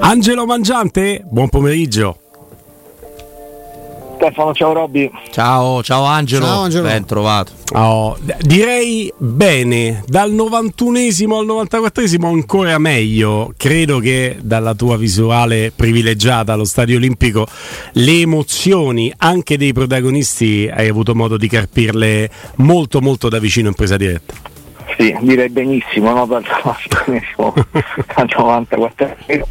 Angelo 0.00 0.46
Mangiante, 0.46 1.22
buon 1.28 1.50
pomeriggio. 1.50 2.16
Stefano, 4.16 4.54
ciao 4.54 4.72
Robby. 4.72 5.10
Ciao, 5.30 5.82
ciao 5.82 6.04
Angelo. 6.04 6.46
Ciao, 6.46 6.60
Angelo. 6.62 6.88
Ben 6.88 7.04
trovato. 7.04 7.52
Oh, 7.74 8.16
d- 8.18 8.34
direi 8.40 9.12
bene, 9.18 10.02
dal 10.06 10.32
91esimo 10.32 11.34
al 11.36 11.44
94esimo 11.44 12.24
ancora 12.24 12.78
meglio. 12.78 13.52
Credo 13.58 13.98
che 13.98 14.38
dalla 14.40 14.74
tua 14.74 14.96
visuale 14.96 15.70
privilegiata 15.76 16.54
allo 16.54 16.64
Stadio 16.64 16.96
Olimpico 16.96 17.46
le 17.92 18.20
emozioni 18.20 19.12
anche 19.18 19.58
dei 19.58 19.74
protagonisti 19.74 20.66
hai 20.72 20.88
avuto 20.88 21.14
modo 21.14 21.36
di 21.36 21.46
carpirle 21.46 22.30
molto 22.56 23.02
molto 23.02 23.28
da 23.28 23.38
vicino 23.38 23.68
in 23.68 23.74
presa 23.74 23.98
diretta. 23.98 24.32
Sì, 24.96 25.14
direi 25.20 25.50
benissimo, 25.50 26.10
no? 26.14 26.24
Dal 26.24 26.42
91esimo 26.42 27.52
al 28.14 28.30
94esimo. 28.34 29.42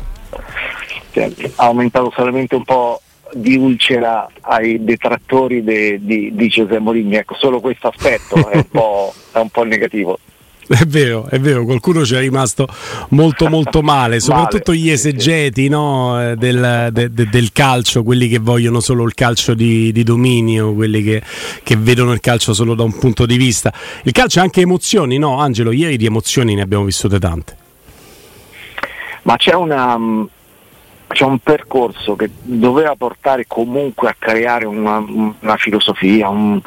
Cioè, 1.14 1.32
ha 1.56 1.66
aumentato 1.66 2.12
solamente 2.16 2.56
un 2.56 2.64
po' 2.64 3.00
di 3.34 3.56
ulcera 3.56 4.28
ai 4.42 4.84
detrattori 4.84 5.64
de- 5.64 6.00
di, 6.02 6.32
di 6.34 6.48
Giuseppe 6.48 6.80
Mourinho. 6.80 7.18
Ecco, 7.18 7.36
solo 7.36 7.60
questo 7.60 7.88
aspetto 7.88 8.50
è 8.50 8.58
un 8.58 8.68
po', 8.70 9.14
è 9.32 9.38
un 9.38 9.50
po' 9.50 9.64
negativo. 9.64 10.18
È 10.66 10.86
vero, 10.86 11.28
è 11.30 11.40
vero, 11.40 11.66
qualcuno 11.66 12.06
ci 12.06 12.16
è 12.16 12.20
rimasto 12.20 12.68
molto 13.10 13.50
molto 13.50 13.82
male, 13.82 14.20
soprattutto 14.22 14.74
gli 14.74 14.90
esegeti 14.90 15.68
no, 15.68 16.20
eh, 16.22 16.36
del, 16.38 16.88
de- 16.90 17.12
de- 17.12 17.28
del 17.28 17.52
calcio, 17.52 18.02
quelli 18.02 18.30
che 18.30 18.40
vogliono 18.40 18.80
solo 18.80 19.04
il 19.04 19.14
calcio 19.14 19.54
di, 19.56 19.92
di 19.92 20.04
dominio, 20.04 20.74
quelli 20.74 21.04
che, 21.04 21.22
che 21.62 21.76
vedono 21.76 22.14
il 22.14 22.22
calcio 22.22 22.54
solo 22.54 22.76
da 22.76 22.84
un 22.84 22.98
punto 22.98 23.26
di 23.26 23.36
vista. 23.36 23.74
Il 24.04 24.14
calcio 24.14 24.40
ha 24.40 24.44
anche 24.44 24.62
emozioni, 24.62 25.18
no 25.18 25.38
Angelo? 25.38 25.74
Ieri 25.74 25.98
di 25.98 26.06
emozioni 26.06 26.56
ne 26.56 26.62
abbiamo 26.62 26.86
vissute 26.86 27.20
tante. 27.20 27.58
Ma 29.24 29.36
c'è 29.36 29.54
una, 29.54 29.98
mm, 29.98 30.24
c'è 31.14 31.24
un 31.24 31.40
percorso 31.40 32.16
che 32.16 32.30
doveva 32.42 32.96
portare 32.96 33.46
comunque 33.48 34.10
a 34.10 34.16
creare 34.18 34.66
una, 34.66 34.98
una 34.98 35.56
filosofia, 35.58 36.28
un- 36.28 36.60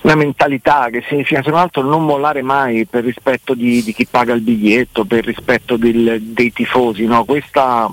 una 0.00 0.14
mentalità 0.14 0.88
che 0.90 1.04
significa 1.06 1.42
se 1.42 1.50
non 1.50 1.58
altro 1.58 1.82
non 1.82 2.04
mollare 2.04 2.40
mai 2.40 2.86
per 2.86 3.04
rispetto 3.04 3.54
di, 3.54 3.82
di 3.82 3.92
chi 3.92 4.06
paga 4.06 4.32
il 4.32 4.40
biglietto, 4.40 5.04
per 5.04 5.24
rispetto 5.24 5.76
del- 5.76 6.20
dei 6.22 6.52
tifosi, 6.52 7.04
no? 7.04 7.24
Questa, 7.24 7.92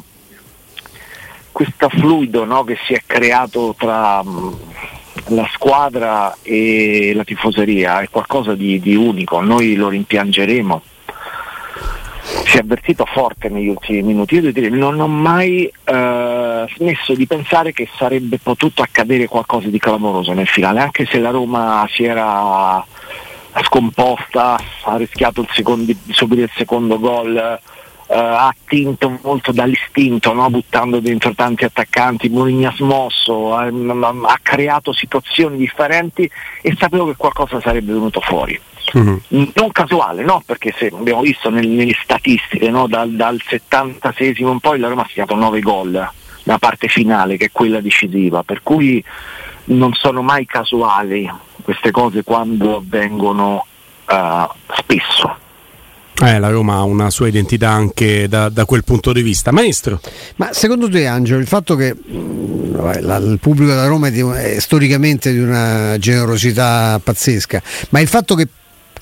questo 1.52 1.90
fluido 1.90 2.46
no, 2.46 2.64
che 2.64 2.78
si 2.86 2.94
è 2.94 3.02
creato 3.06 3.76
tra 3.78 4.24
la 5.30 5.50
squadra 5.52 6.38
e 6.42 7.12
la 7.16 7.24
tifoseria 7.24 8.02
è 8.02 8.10
qualcosa 8.10 8.54
di, 8.54 8.80
di 8.80 8.96
unico, 8.96 9.42
noi 9.42 9.76
lo 9.76 9.90
rimpiangeremo 9.90 10.82
si 12.44 12.58
è 12.58 12.60
avvertito 12.60 13.06
forte 13.06 13.50
negli 13.50 13.68
ultimi 13.68 14.02
minuti. 14.02 14.36
Io 14.36 14.42
devo 14.42 14.60
dire, 14.60 14.70
non 14.70 15.00
ho 15.00 15.08
mai 15.08 15.72
eh, 15.84 16.66
smesso 16.76 17.14
di 17.14 17.26
pensare 17.28 17.72
che 17.72 17.88
sarebbe 17.98 18.40
potuto 18.42 18.82
accadere 18.82 19.28
qualcosa 19.28 19.68
di 19.70 19.80
clamoroso 19.80 20.34
nel 20.34 20.48
finale, 20.48 20.82
anche 20.82 21.06
se 21.06 21.20
la 21.20 21.30
Roma 21.30 21.88
si 21.90 22.04
era 22.04 22.84
scomposta, 23.64 24.60
ha 24.84 24.98
rischiato 24.98 25.42
il 25.42 25.48
secondo, 25.52 25.86
di 25.86 25.98
subire 26.10 26.44
il 26.44 26.52
secondo 26.56 27.00
gol, 27.00 27.38
eh, 27.38 28.14
ha 28.14 28.48
attinto 28.48 29.20
molto 29.24 29.52
dall'istinto, 29.52 30.34
no? 30.34 30.50
buttando 30.50 31.00
dentro 31.00 31.34
tanti 31.34 31.64
attaccanti, 31.64 32.30
Mourinho 32.30 32.68
ha 32.68 32.74
smosso, 32.76 33.56
ha, 33.56 33.66
ha 33.66 34.40
creato 34.42 34.92
situazioni 34.92 35.58
differenti 35.58 36.30
e 36.62 36.76
sapevo 36.78 37.08
che 37.08 37.16
qualcosa 37.16 37.62
sarebbe 37.62 37.94
venuto 37.94 38.20
fuori 38.20 38.60
non 39.00 39.72
casuale, 39.72 40.24
no? 40.24 40.42
perché 40.46 40.74
se 40.78 40.88
abbiamo 40.94 41.22
visto 41.22 41.50
nel- 41.50 41.68
nelle 41.68 41.96
statistiche 42.02 42.70
no? 42.70 42.88
dal, 42.88 43.12
dal 43.12 43.40
76 43.46 44.36
in 44.38 44.60
poi 44.60 44.80
la 44.80 44.88
Roma 44.88 45.02
ha 45.04 45.10
segnato 45.12 45.36
9 45.36 45.60
gol 45.60 46.10
la 46.44 46.58
parte 46.60 46.88
finale 46.88 47.38
che 47.38 47.46
è 47.46 47.50
quella 47.52 47.82
decisiva, 47.82 48.44
per 48.44 48.62
cui 48.62 49.04
non 49.66 49.94
sono 49.94 50.22
mai 50.22 50.46
casuali 50.46 51.30
queste 51.64 51.90
cose 51.92 52.24
quando 52.24 52.78
avvengono 52.78 53.66
eh, 54.08 54.48
spesso. 54.78 55.38
Eh, 56.22 56.40
la 56.40 56.50
Roma 56.50 56.76
ha 56.76 56.84
una 56.84 57.10
sua 57.10 57.28
identità 57.28 57.72
anche 57.72 58.30
da, 58.30 58.48
da 58.50 58.64
quel 58.66 58.84
punto 58.86 59.12
di 59.12 59.22
vista. 59.24 59.52
Maestro, 59.52 60.00
Ma 60.38 60.54
secondo 60.54 60.88
te, 60.88 61.08
Angelo, 61.08 61.40
il 61.42 61.48
fatto 61.48 61.76
che 61.76 61.94
mh, 61.94 62.72
vabbè, 62.78 63.02
la- 63.02 63.18
il 63.18 63.40
pubblico 63.42 63.72
della 63.72 63.88
Roma 63.88 64.08
è, 64.08 64.12
di- 64.12 64.22
è 64.22 64.60
storicamente 64.60 65.32
di 65.34 65.40
una 65.40 65.98
generosità 65.98 67.02
pazzesca, 67.04 67.62
ma 67.90 68.00
il 68.00 68.08
fatto 68.08 68.36
che 68.36 68.48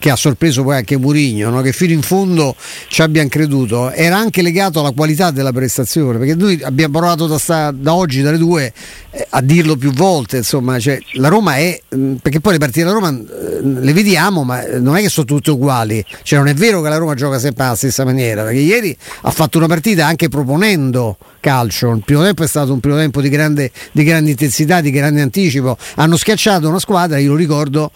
che 0.03 0.09
ha 0.09 0.18
sorpreso 0.18 0.64
poi 0.64 0.75
anche 0.75 0.97
Murigno, 0.97 1.50
no? 1.50 1.62
che 1.62 1.72
fino 1.72 1.94
in 1.94 2.02
fondo 2.02 2.58
ci 2.90 3.02
abbiamo 3.02 3.30
creduto, 3.30 3.90
era 3.90 4.18
anche 4.18 4.41
legato 4.41 4.81
alla 4.81 4.91
qualità 4.91 5.31
della 5.31 5.53
prestazione, 5.53 6.18
perché 6.18 6.36
noi 6.36 6.59
abbiamo 6.62 7.00
provato 7.00 7.25
da, 7.25 7.38
sta- 7.38 7.72
da 7.72 7.94
oggi, 7.94 8.22
dalle 8.22 8.38
due, 8.38 8.74
eh, 9.12 9.25
a 9.30 9.40
dirlo 9.40 9.78
più 9.78 9.94
volte, 9.94 10.36
insomma, 10.36 10.78
cioè, 10.78 11.00
la 11.14 11.30
Roma 11.30 11.56
è, 11.56 11.80
mh, 11.88 12.16
perché 12.16 12.41
poi 12.41 12.52
le 12.52 12.58
partite 12.58 12.81
della 12.81 12.91
Roma 12.91 13.18
eh, 13.18 13.62
le 13.62 13.94
vediamo, 13.94 14.44
ma 14.44 14.62
eh, 14.66 14.80
non 14.81 14.97
è 14.97 15.00
che 15.00 15.08
sono 15.08 15.25
tutte 15.25 15.52
uguali, 15.52 16.03
cioè 16.24 16.38
non 16.38 16.50
è 16.50 16.53
vero 16.53 16.81
che 16.81 16.90
la 16.90 16.97
Roma 16.97 17.14
gioca 17.14 17.40
sempre 17.40 17.64
alla 17.64 17.75
stessa 17.75 18.03
maniera, 18.03 18.44
perché 18.44 18.59
ieri 18.59 18.94
ha 19.22 19.31
fatto 19.31 19.58
una 19.58 19.68
partita 19.68 20.06
anche 20.06 20.28
proponendo 20.28 21.16
calcio, 21.40 21.91
il 21.91 22.03
primo 22.03 22.23
tempo 22.23 22.44
è 22.44 22.47
stato 22.47 22.73
un 22.73 22.82
primo 22.82 22.97
tempo 22.97 23.22
di 23.22 23.29
grande, 23.29 23.72
di 23.94 24.03
grande 24.03 24.32
intensità, 24.32 24.82
di 24.82 24.91
grande 24.91 25.22
anticipo, 25.22 25.78
hanno 25.96 26.17
schiacciato 26.17 26.67
una 26.67 26.79
squadra, 26.79 27.17
io 27.20 27.29
lo 27.29 27.38
ricordo, 27.38 27.90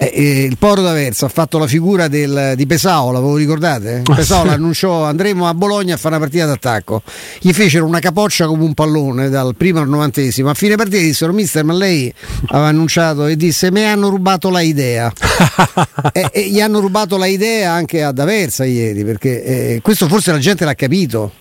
eh, 0.00 0.12
eh, 0.14 0.42
il 0.44 0.56
Poro 0.58 0.80
d'Aversa 0.80 1.26
ha 1.26 1.28
fatto 1.28 1.58
la 1.58 1.66
figura 1.66 2.06
del- 2.06 2.52
di 2.54 2.66
Pesaola, 2.66 3.18
ve 3.18 3.26
lo 3.26 3.36
ricordate? 3.36 4.02
Pesaola 4.14 4.52
annunciò 4.52 5.04
andremo 5.04 5.48
a 5.48 5.54
Bologna 5.54 5.94
a 5.94 5.96
fare 5.96 6.14
una 6.14 6.24
partita 6.24 6.46
d'attacco. 6.46 7.02
Gli 7.40 7.52
fecero 7.52 7.84
una 7.84 7.98
capoccia 7.98 8.46
come 8.46 8.62
un 8.62 8.74
pallone 8.74 9.28
dal 9.28 9.56
primo 9.56 9.80
al 9.80 9.88
novantesimo. 9.88 10.50
A 10.50 10.54
fine 10.54 10.76
partita 10.76 10.98
dissero: 10.98 11.32
Mister, 11.32 11.64
ma 11.64 11.72
lei 11.72 12.12
aveva 12.46 12.68
annunciato 12.68 13.26
e 13.26 13.36
disse: 13.36 13.72
Mi 13.72 13.84
hanno 13.84 14.08
rubato 14.08 14.50
la 14.50 14.60
idea. 14.60 15.12
e, 16.12 16.28
e 16.32 16.48
gli 16.48 16.60
hanno 16.60 16.78
rubato 16.78 17.16
la 17.16 17.26
idea 17.26 17.72
anche 17.72 18.04
ad 18.04 18.20
Aversa 18.20 18.64
ieri, 18.64 19.04
perché 19.04 19.42
eh, 19.42 19.80
questo 19.82 20.06
forse 20.06 20.30
la 20.30 20.38
gente 20.38 20.64
l'ha 20.64 20.74
capito. 20.74 21.32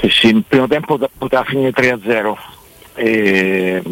Sì, 0.00 0.08
sì, 0.10 0.26
il 0.26 0.44
primo 0.46 0.66
tempo 0.66 0.98
poteva 1.16 1.44
finire 1.44 1.70
3-0 1.70 2.34
e, 2.96 3.82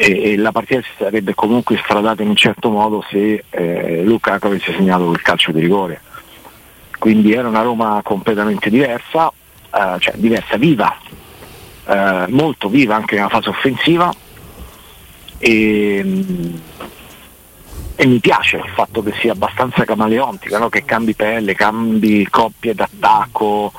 e- 0.00 0.32
e 0.32 0.36
la 0.36 0.50
partita 0.50 0.80
si 0.80 0.88
sarebbe 0.96 1.34
comunque 1.34 1.76
stradata 1.76 2.22
in 2.22 2.30
un 2.30 2.36
certo 2.36 2.70
modo 2.70 3.04
se 3.10 3.44
eh, 3.50 4.02
Lukaku 4.02 4.46
avesse 4.46 4.72
segnato 4.72 5.10
il 5.10 5.20
calcio 5.20 5.52
di 5.52 5.60
rigore. 5.60 6.00
Quindi 6.98 7.34
era 7.34 7.48
una 7.48 7.60
Roma 7.60 8.00
completamente 8.02 8.70
diversa, 8.70 9.30
eh, 9.70 9.96
cioè 9.98 10.14
diversa, 10.16 10.56
viva, 10.56 10.96
eh, 11.86 12.24
molto 12.28 12.70
viva 12.70 12.94
anche 12.94 13.16
nella 13.16 13.28
fase 13.28 13.50
offensiva 13.50 14.10
e, 15.36 15.98
e, 17.94 18.06
mi 18.06 18.20
piace 18.20 18.56
il 18.56 18.70
fatto 18.74 19.02
che 19.02 19.12
sia 19.20 19.32
abbastanza 19.32 19.84
camaleontica, 19.84 20.58
no? 20.58 20.70
che 20.70 20.86
cambi 20.86 21.12
pelle, 21.12 21.54
cambi 21.54 22.26
coppie 22.30 22.74
d'attacco, 22.74 23.70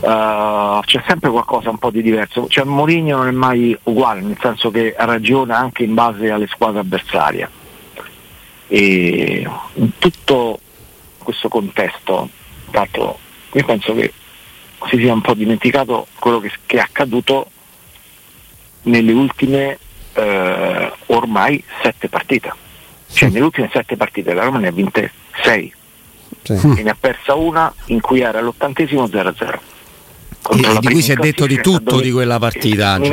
uh, 0.00 0.80
c'è 0.80 1.02
sempre 1.06 1.30
qualcosa 1.30 1.70
un 1.70 1.78
po' 1.78 1.90
di 1.90 2.02
diverso. 2.02 2.46
Cioè 2.48 2.64
Mourinho 2.64 3.16
non 3.16 3.28
è 3.28 3.32
mai 3.32 3.76
uguale, 3.84 4.20
nel 4.20 4.38
senso 4.40 4.70
che 4.70 4.94
ragiona 4.98 5.58
anche 5.58 5.82
in 5.82 5.94
base 5.94 6.30
alle 6.30 6.46
squadre 6.46 6.80
avversarie. 6.80 7.48
E 8.68 9.48
in 9.74 9.90
tutto 9.98 10.60
questo 11.18 11.48
contesto, 11.48 12.28
dato, 12.70 13.18
io 13.52 13.64
penso 13.64 13.94
che 13.94 14.12
si 14.88 14.96
sia 14.98 15.12
un 15.12 15.20
po' 15.20 15.34
dimenticato 15.34 16.06
quello 16.18 16.40
che, 16.40 16.50
che 16.66 16.76
è 16.76 16.80
accaduto 16.80 17.50
nelle 18.82 19.12
ultime 19.12 19.78
eh, 20.14 20.92
ormai 21.06 21.62
sette 21.82 22.08
partite. 22.08 22.52
Cioè 23.10 23.30
nelle 23.30 23.44
ultime 23.44 23.70
sette 23.72 23.96
partite 23.96 24.34
la 24.34 24.44
Roma 24.44 24.58
ne 24.58 24.68
ha 24.68 24.72
vinte 24.72 25.12
sei 25.42 25.72
sì. 26.42 26.74
e 26.76 26.82
ne 26.82 26.90
ha 26.90 26.96
persa 26.98 27.34
una 27.34 27.72
in 27.86 28.00
cui 28.00 28.20
era 28.20 28.38
all'ottantesimo 28.38 29.04
0-0 29.04 29.52
e 29.52 29.58
di 30.54 30.88
cui 30.88 31.02
si 31.02 31.12
è 31.12 31.14
detto 31.14 31.46
di 31.46 31.60
tutto 31.60 32.00
di 32.00 32.10
quella 32.10 32.38
partita 32.38 32.98
di 32.98 33.08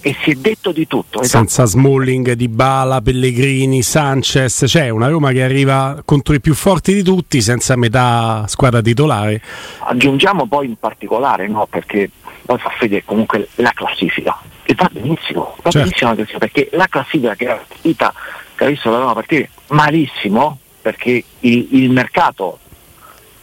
e 0.00 0.16
si 0.22 0.30
è 0.30 0.34
detto 0.34 0.72
di 0.72 0.86
tutto 0.86 1.20
esatto. 1.20 1.38
senza 1.38 1.64
Smalling, 1.64 2.32
Di 2.32 2.48
Bala, 2.48 3.00
Pellegrini, 3.00 3.82
Sanchez 3.82 4.60
c'è 4.60 4.66
cioè 4.66 4.88
una 4.88 5.08
Roma 5.08 5.32
che 5.32 5.42
arriva 5.42 6.00
contro 6.04 6.34
i 6.34 6.40
più 6.40 6.54
forti 6.54 6.94
di 6.94 7.02
tutti 7.02 7.40
senza 7.42 7.76
metà 7.76 8.44
squadra 8.46 8.80
titolare. 8.80 9.40
Aggiungiamo 9.80 10.46
poi 10.46 10.66
in 10.66 10.76
particolare 10.76 11.48
no, 11.48 11.66
perché 11.68 12.10
poi 12.44 12.58
fa 12.58 12.70
fede 12.78 13.04
comunque 13.04 13.48
la 13.56 13.72
classifica. 13.74 14.40
E 14.66 14.74
va 14.74 14.88
benissimo 14.90 15.54
va 15.62 15.70
certo. 15.70 15.78
benissimo 15.78 16.10
la 16.10 16.16
classifica 16.16 16.38
perché 16.38 16.68
la 16.72 16.86
classifica 16.88 17.34
che, 17.34 17.44
era 17.44 17.64
partita, 17.68 18.14
che 18.54 18.64
ha 18.64 18.68
visto 18.68 18.90
la 18.90 18.98
Roma 18.98 19.12
partire 19.12 19.50
malissimo 19.68 20.58
perché 20.80 21.24
il, 21.40 21.68
il 21.72 21.90
mercato 21.90 22.58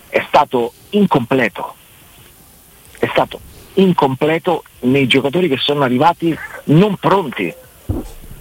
è 0.09 0.23
stato 0.27 0.73
incompleto 0.89 1.75
è 3.01 3.09
stato 3.11 3.39
incompleto 3.73 4.63
nei 4.81 5.07
giocatori 5.07 5.47
che 5.47 5.57
sono 5.57 5.83
arrivati 5.83 6.37
non 6.65 6.95
pronti 6.97 7.51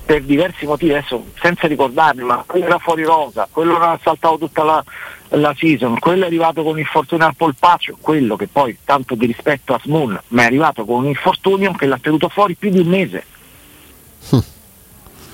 per 0.05 0.23
diversi 0.23 0.67
motivi, 0.67 0.93
adesso 0.93 1.25
senza 1.41 1.67
ricordarmi, 1.67 2.25
ma 2.25 2.43
quello 2.45 2.67
era 2.67 2.79
fuori 2.79 3.05
rosa, 3.05 3.49
quello 3.51 3.79
non 3.79 3.89
ha 3.89 3.99
saltato 4.03 4.39
tutta 4.39 4.65
la, 4.65 4.85
la 5.29 5.55
season, 5.57 5.99
quello 5.99 6.25
è 6.25 6.27
arrivato 6.27 6.63
con 6.63 6.73
un 6.73 6.79
infortunio 6.81 7.25
al 7.25 7.37
polpaccio, 7.37 7.97
quello 8.01 8.37
che 8.37 8.49
poi 8.49 8.77
tanto 8.85 9.15
di 9.15 9.27
rispetto 9.27 9.73
a 9.73 9.81
Smoon, 9.83 10.21
ma 10.29 10.43
è 10.43 10.47
arrivato 10.47 10.85
con 10.85 11.05
un 11.05 11.07
infortunio 11.07 11.73
che 11.73 11.87
l'ha 11.87 11.99
tenuto 11.99 12.29
fuori 12.29 12.55
più 12.55 12.71
di 12.71 12.81
un 12.81 12.89
mese. 12.89 13.25
Hm. 14.31 14.39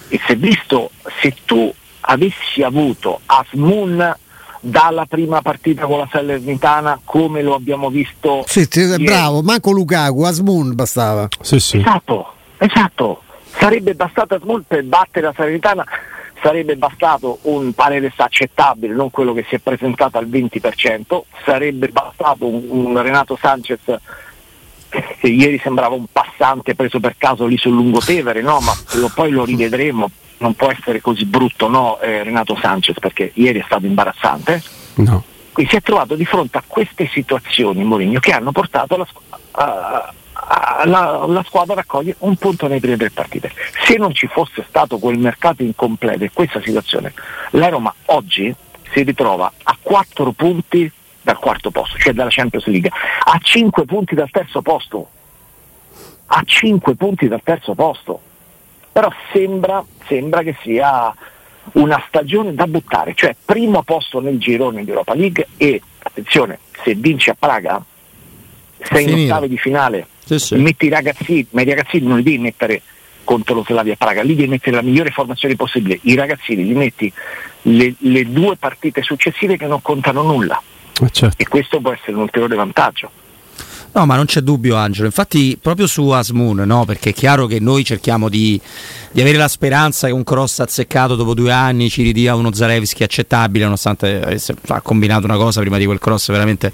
E 0.09 0.21
se 0.25 0.37
visto, 0.37 0.91
se 1.21 1.35
tu 1.45 1.73
avessi 2.01 2.63
avuto 2.63 3.21
Asmoon 3.27 4.17
dalla 4.69 5.07
prima 5.07 5.41
partita 5.43 5.87
con 5.87 5.99
la 5.99 6.09
Salernitana 6.11 7.01
come 7.05 7.43
lo 7.43 7.55
abbiamo 7.55 7.89
visto. 7.89 8.45
Sì, 8.47 8.67
sì 8.69 9.03
bravo, 9.03 9.43
manco 9.43 9.71
Lukaku, 9.71 10.23
Asmun 10.23 10.75
bastava. 10.75 11.29
Sì, 11.41 11.61
sì. 11.61 11.79
Esatto, 11.79 12.33
esatto. 12.59 13.23
Sarebbe 13.59 13.95
bastato 13.95 14.35
Asmun 14.35 14.65
per 14.67 14.83
battere 14.85 15.27
la 15.27 15.33
Salernitana, 15.35 15.85
sarebbe 16.43 16.77
bastato 16.77 17.39
un 17.43 17.73
parere 17.73 18.13
accettabile, 18.15 18.93
non 18.93 19.11
quello 19.11 19.33
che 19.33 19.45
si 19.49 19.55
è 19.55 19.59
presentato 19.59 20.19
al 20.19 20.27
20%, 20.29 21.21
sarebbe 21.45 21.89
bastato 21.89 22.47
un, 22.47 22.65
un 22.69 23.01
Renato 23.01 23.39
Sanchez 23.41 23.81
che 24.89 25.27
ieri 25.27 25.59
sembrava 25.63 25.95
un 25.95 26.07
passante 26.11 26.75
preso 26.75 27.01
per 27.01 27.17
caso 27.19 27.47
lì 27.47 27.57
sul 27.57 27.75
Lungotevere, 27.75 28.43
no? 28.43 28.61
ma 28.61 28.73
lo, 28.95 29.11
poi 29.15 29.31
lo 29.31 29.45
rivedremo 29.45 30.11
non 30.39 30.55
può 30.55 30.71
essere 30.71 31.01
così 31.01 31.25
brutto 31.25 31.69
no, 31.69 31.99
eh, 32.01 32.23
Renato 32.23 32.57
Sanchez 32.61 32.99
perché 32.99 33.31
ieri 33.35 33.61
è 33.61 33.65
stato 33.65 33.87
imbarazzante. 33.87 34.63
No. 34.97 35.23
Quindi 35.53 35.73
si 35.73 35.79
è 35.79 35.83
trovato 35.83 36.15
di 36.15 36.27
fronte 36.27 36.59
a 36.59 36.63
queste 36.67 37.09
situazioni 37.11 37.83
Mourinho 37.83 38.21
che 38.21 38.33
hanno 38.33 38.53
portato 38.53 38.97
la, 38.99 39.07
a, 39.53 40.13
a, 40.33 40.83
la, 40.85 41.25
la, 41.27 41.43
squadra 41.47 41.73
a 41.73 41.77
raccogliere 41.77 42.17
un 42.21 42.37
punto 42.37 42.67
nei 42.67 42.81
prime 42.81 42.99
tre 42.99 43.11
partite. 43.11 43.51
Se 43.85 43.97
non 43.97 44.13
ci 44.13 44.27
fosse 44.27 44.65
stato 44.69 44.99
quel 44.99 45.19
mercato 45.19 45.63
incompleto 45.63 46.25
e 46.25 46.31
questa 46.33 46.61
situazione, 46.61 47.15
la 47.53 47.69
Roma 47.69 47.95
oggi 48.07 48.55
si 48.93 49.03
ritrova 49.03 49.51
a 49.63 49.79
quattro 49.81 50.33
punti 50.33 50.91
dal 51.27 51.39
quarto 51.41 51.73
posto, 51.73 51.99
cioè 51.99 52.13
dalla 52.13 52.31
Champions 52.31 52.67
League, 52.67 52.89
a 52.89 53.37
cinque 53.43 53.85
punti 53.85 54.15
dal 54.15 54.31
terzo 54.31 54.63
posto. 54.63 55.09
A 56.27 56.43
cinque 56.45 56.95
punti 56.95 57.27
dal 57.27 57.43
terzo 57.43 57.75
posto. 57.75 58.21
Però 58.93 59.13
sembra, 59.33 59.85
sembra 60.07 60.43
che 60.43 60.57
sia 60.63 61.13
una 61.73 62.01
stagione 62.07 62.55
da 62.55 62.69
buttare, 62.69 63.15
cioè 63.17 63.35
primo 63.45 63.83
posto 63.83 64.21
nel 64.21 64.39
girone 64.39 64.85
di 64.85 64.91
Europa 64.91 65.15
League 65.15 65.49
e 65.57 65.83
attenzione, 65.99 66.61
se 66.85 66.95
vinci 66.95 67.29
a 67.29 67.37
Praga 67.37 67.85
sei 68.83 69.11
in 69.11 69.25
ottave 69.25 69.49
di 69.49 69.59
finale, 69.59 70.07
sì, 70.25 70.39
sì. 70.39 70.55
metti 70.55 70.87
i 70.87 70.91
ragazzini, 70.91 71.45
ma 71.51 71.63
i 71.63 71.69
ragazzini 71.69 72.07
non 72.07 72.19
li 72.19 72.23
devi 72.23 72.39
mettere 72.39 72.83
contro 73.25 73.57
lo 73.57 73.65
Slavia 73.67 73.97
Praga, 73.97 74.23
lì 74.23 74.37
devi 74.37 74.49
mettere 74.49 74.77
la 74.77 74.83
migliore 74.83 75.11
formazione 75.11 75.57
possibile, 75.57 75.99
i 76.03 76.15
ragazzini 76.15 76.65
li 76.65 76.75
metti 76.75 77.13
le, 77.63 77.95
le 77.99 78.31
due 78.31 78.57
partite 78.57 79.03
successive 79.03 79.57
che 79.57 79.67
non 79.67 79.83
contano 79.83 80.23
nulla 80.23 80.63
certo. 81.11 81.43
e 81.43 81.47
questo 81.47 81.81
può 81.81 81.93
essere 81.93 82.13
un 82.13 82.23
ulteriore 82.23 82.55
vantaggio. 82.55 83.11
No, 83.97 84.05
ma 84.05 84.15
non 84.15 84.27
c'è 84.27 84.43
dubbio, 84.43 84.77
Angelo. 84.77 85.07
Infatti, 85.07 85.59
proprio 85.59 85.87
su 85.87 86.07
Asmoon, 86.11 86.59
no? 86.67 86.85
Perché 86.85 87.11
è 87.11 87.13
chiaro 87.15 87.47
che 87.47 87.61
noi 87.61 87.83
cerchiamo 87.83 88.29
di, 88.29 88.61
di, 89.11 89.23
avere 89.23 89.39
la 89.39 89.49
speranza 89.49 90.07
che 90.07 90.13
un 90.13 90.23
cross 90.23 90.59
azzeccato 90.59 91.15
dopo 91.15 91.33
due 91.33 91.51
anni 91.51 91.89
ci 91.89 92.03
ridia 92.03 92.35
uno 92.35 92.53
Zalewski 92.53 93.05
accettabile, 93.05 93.65
nonostante 93.65 94.21
avesse 94.23 94.55
ha 94.67 94.83
combinato 94.83 95.25
una 95.25 95.39
cosa 95.39 95.61
prima 95.61 95.79
di 95.79 95.87
quel 95.87 95.99
cross 95.99 96.31
veramente 96.31 96.71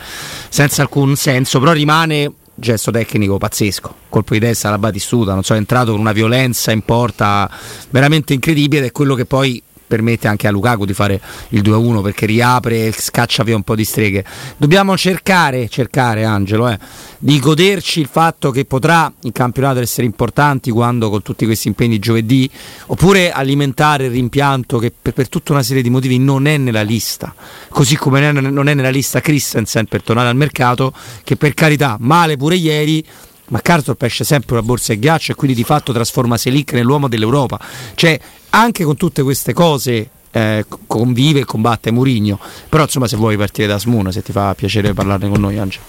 senza 0.48 0.82
alcun 0.82 1.14
senso. 1.14 1.60
Però 1.60 1.70
rimane 1.70 2.32
gesto 2.56 2.90
tecnico 2.90 3.38
pazzesco, 3.38 3.94
colpo 4.08 4.34
di 4.34 4.40
testa 4.40 4.66
alla 4.66 4.78
Batistuta, 4.78 5.32
non 5.32 5.44
so, 5.44 5.54
è 5.54 5.58
entrato 5.58 5.92
con 5.92 6.00
una 6.00 6.12
violenza 6.12 6.72
in 6.72 6.82
porta 6.82 7.48
veramente 7.90 8.34
incredibile 8.34 8.82
ed 8.82 8.88
è 8.88 8.92
quello 8.92 9.14
che 9.14 9.26
poi 9.26 9.62
permette 9.92 10.26
anche 10.26 10.46
a 10.46 10.50
Lukaku 10.50 10.86
di 10.86 10.94
fare 10.94 11.20
il 11.50 11.60
2-1 11.60 12.00
perché 12.00 12.24
riapre 12.24 12.86
e 12.86 12.92
scaccia 12.92 13.42
via 13.44 13.54
un 13.54 13.62
po' 13.62 13.74
di 13.74 13.84
streghe. 13.84 14.24
Dobbiamo 14.56 14.96
cercare, 14.96 15.68
cercare 15.68 16.24
Angelo, 16.24 16.66
eh, 16.70 16.78
di 17.18 17.38
goderci 17.38 18.00
il 18.00 18.08
fatto 18.10 18.50
che 18.50 18.64
potrà 18.64 19.12
il 19.24 19.32
campionato 19.32 19.80
essere 19.80 20.06
importanti 20.06 20.70
quando 20.70 21.10
con 21.10 21.20
tutti 21.20 21.44
questi 21.44 21.68
impegni 21.68 21.98
giovedì, 21.98 22.48
oppure 22.86 23.32
alimentare 23.32 24.06
il 24.06 24.12
rimpianto 24.12 24.78
che 24.78 24.90
per, 24.98 25.12
per 25.12 25.28
tutta 25.28 25.52
una 25.52 25.62
serie 25.62 25.82
di 25.82 25.90
motivi 25.90 26.18
non 26.18 26.46
è 26.46 26.56
nella 26.56 26.80
lista, 26.80 27.34
così 27.68 27.96
come 27.96 28.32
non 28.32 28.68
è 28.68 28.74
nella 28.74 28.88
lista 28.88 29.20
Christensen 29.20 29.84
per 29.84 30.02
tornare 30.02 30.30
al 30.30 30.36
mercato, 30.36 30.94
che 31.22 31.36
per 31.36 31.52
carità 31.52 31.98
male 32.00 32.38
pure 32.38 32.56
ieri 32.56 33.04
ma 33.52 33.60
Karsdorp 33.60 34.02
esce 34.02 34.24
sempre 34.24 34.54
una 34.54 34.62
borsa 34.62 34.94
e 34.94 34.98
ghiaccio 34.98 35.32
e 35.32 35.34
quindi 35.34 35.54
di 35.54 35.62
fatto 35.62 35.92
trasforma 35.92 36.38
Selic 36.38 36.72
nell'uomo 36.72 37.06
dell'Europa. 37.06 37.60
Cioè, 37.94 38.18
anche 38.50 38.82
con 38.82 38.96
tutte 38.96 39.22
queste 39.22 39.52
cose 39.52 40.08
eh, 40.30 40.64
convive 40.86 41.40
e 41.40 41.44
combatte 41.44 41.90
Murigno. 41.90 42.38
Però 42.68 42.82
insomma 42.82 43.06
se 43.06 43.16
vuoi 43.16 43.36
partire 43.36 43.68
da 43.68 43.78
Smoon, 43.78 44.10
se 44.10 44.22
ti 44.22 44.32
fa 44.32 44.54
piacere 44.54 44.94
parlarne 44.94 45.28
con 45.28 45.40
noi 45.40 45.58
Angelo. 45.58 45.84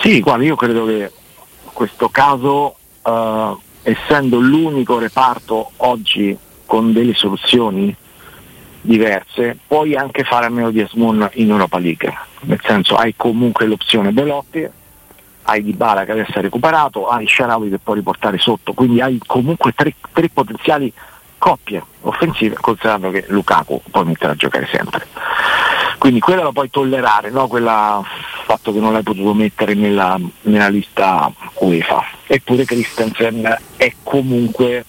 Sì, 0.00 0.20
guarda, 0.20 0.44
io 0.44 0.56
credo 0.56 0.86
che 0.86 1.12
questo 1.64 2.08
caso, 2.08 2.76
eh, 3.02 3.56
essendo 3.82 4.40
l'unico 4.40 4.98
reparto 4.98 5.72
oggi 5.76 6.36
con 6.64 6.94
delle 6.94 7.12
soluzioni 7.12 7.94
diverse, 8.80 9.58
puoi 9.66 9.94
anche 9.96 10.24
fare 10.24 10.46
a 10.46 10.48
meno 10.48 10.70
di 10.70 10.80
Asmoon 10.80 11.28
in 11.34 11.50
Europa 11.50 11.78
League. 11.78 12.12
Nel 12.40 12.60
senso 12.64 12.96
hai 12.96 13.12
comunque 13.16 13.66
l'opzione 13.66 14.12
Belotti, 14.12 14.66
hai 15.44 15.62
Dybala 15.62 16.04
che 16.04 16.12
adesso 16.12 16.38
è 16.38 16.40
recuperato, 16.42 17.08
hai 17.08 17.26
Sharawi 17.26 17.70
che 17.70 17.78
può 17.78 17.94
riportare 17.94 18.38
sotto, 18.38 18.72
quindi 18.72 19.00
hai 19.00 19.20
comunque 19.24 19.72
tre, 19.72 19.94
tre 20.12 20.28
potenziali 20.28 20.92
coppie 21.38 21.82
offensive, 22.02 22.56
considerando 22.60 23.10
che 23.10 23.24
Lukaku 23.28 23.82
puoi 23.90 24.04
mettere 24.06 24.32
a 24.32 24.36
giocare 24.36 24.66
sempre. 24.70 25.06
Quindi 25.98 26.20
quella 26.20 26.42
la 26.42 26.52
puoi 26.52 26.70
tollerare, 26.70 27.30
no? 27.30 27.46
quella 27.48 28.02
fatto 28.44 28.72
che 28.72 28.78
non 28.78 28.92
l'hai 28.92 29.02
potuto 29.02 29.32
mettere 29.32 29.74
nella, 29.74 30.18
nella 30.42 30.68
lista 30.68 31.30
UEFA. 31.54 32.04
Eppure 32.26 32.64
Christensen 32.64 33.58
è 33.76 33.92
comunque 34.02 34.84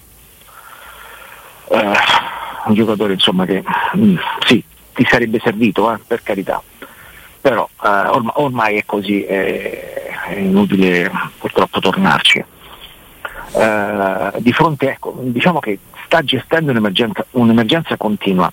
eh, 1.68 1.92
un 2.66 2.74
giocatore 2.74 3.14
insomma, 3.14 3.44
che 3.46 3.62
mh, 3.94 4.04
mm, 4.04 4.16
sì, 4.46 4.62
ti 4.94 5.06
sarebbe 5.08 5.40
servito, 5.42 5.92
eh, 5.92 5.98
per 6.06 6.22
carità 6.22 6.62
però 7.46 7.68
eh, 7.80 7.88
ormai, 7.88 8.32
ormai, 8.34 8.76
è 8.78 8.84
così, 8.84 9.22
è, 9.22 10.05
è 10.28 10.38
inutile 10.38 11.10
purtroppo 11.38 11.80
tornarci. 11.80 12.44
Eh, 13.52 14.30
di 14.38 14.52
fronte, 14.52 14.90
ecco, 14.90 15.16
diciamo 15.20 15.60
che 15.60 15.78
sta 16.04 16.22
gestendo 16.22 16.70
un'emergenza, 16.70 17.24
un'emergenza 17.32 17.96
continua. 17.96 18.52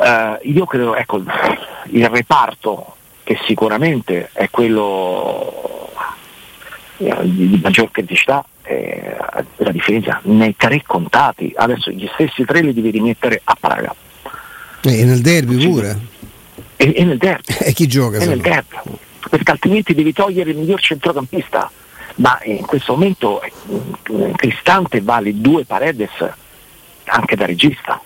Eh, 0.00 0.38
io 0.42 0.64
credo, 0.66 0.94
ecco, 0.94 1.22
il 1.90 2.08
reparto 2.08 2.94
che 3.24 3.38
sicuramente 3.44 4.30
è 4.32 4.48
quello 4.50 5.90
eh, 6.98 7.16
di, 7.22 7.60
maggior 7.62 7.90
criticità 7.90 8.44
eh, 8.62 9.16
la 9.56 9.70
difesa 9.70 10.20
nei 10.24 10.54
tre 10.56 10.82
contati. 10.86 11.52
Adesso 11.54 11.90
gli 11.90 12.08
stessi 12.14 12.44
tre 12.44 12.60
li 12.60 12.72
devi 12.72 12.90
rimettere 12.90 13.40
a 13.44 13.56
Praga. 13.58 13.94
E 14.82 15.04
nel 15.04 15.20
derby 15.20 15.66
pure. 15.66 15.98
E, 16.76 16.92
e 16.96 17.04
nel 17.04 17.18
derby. 17.18 17.54
E 17.60 17.72
chi 17.72 17.86
gioca? 17.86 18.18
E 18.18 18.26
nel 18.26 18.40
derby. 18.40 18.76
Perché 19.28 19.50
altrimenti 19.50 19.94
devi 19.94 20.12
togliere 20.12 20.50
il 20.50 20.56
miglior 20.56 20.80
centrocampista. 20.80 21.70
Ma 22.16 22.38
in 22.44 22.64
questo 22.66 22.94
momento 22.94 23.40
eh, 23.42 23.52
Cristante 24.34 25.00
vale 25.00 25.40
due 25.40 25.64
Paredes 25.64 26.10
anche 27.04 27.36
da 27.36 27.46
regista. 27.46 28.00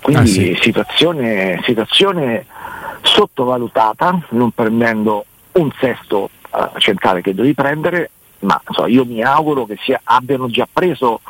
Quindi 0.00 0.22
Ah, 0.22 0.26
sì. 0.26 0.58
situazione, 0.60 1.60
situazione 1.64 2.44
sottovalutata, 3.02 4.26
non 4.30 4.50
prendendo 4.50 5.24
un 5.52 5.70
sesto 5.80 6.28
eh, 6.54 6.68
centrale 6.78 7.22
che 7.22 7.34
devi 7.34 7.54
prendere, 7.54 8.10
ma 8.40 8.60
so, 8.70 8.86
io 8.86 9.04
mi 9.04 9.22
auguro 9.22 9.64
che 9.66 9.78
sia- 9.82 10.00
abbiano 10.04 10.48
già 10.50 10.68
preso 10.70 11.20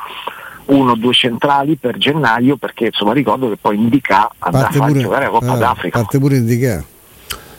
uno 0.65 0.91
o 0.91 0.95
due 0.95 1.13
centrali 1.13 1.75
per 1.75 1.97
gennaio 1.97 2.57
perché 2.57 2.87
insomma 2.87 3.13
ricordo 3.13 3.49
che 3.49 3.55
poi 3.57 3.75
Indica 3.75 4.29
andrà 4.39 4.61
a 4.61 4.63
Parte 4.63 4.77
far 4.77 4.87
pure, 4.89 5.01
giocare 5.01 5.23
la 5.25 5.29
Coppa 5.29 5.51
ah, 5.51 5.57
d'Africa. 5.57 5.99
parte 5.99 6.19
pure 6.19 6.35
indicare. 6.37 6.85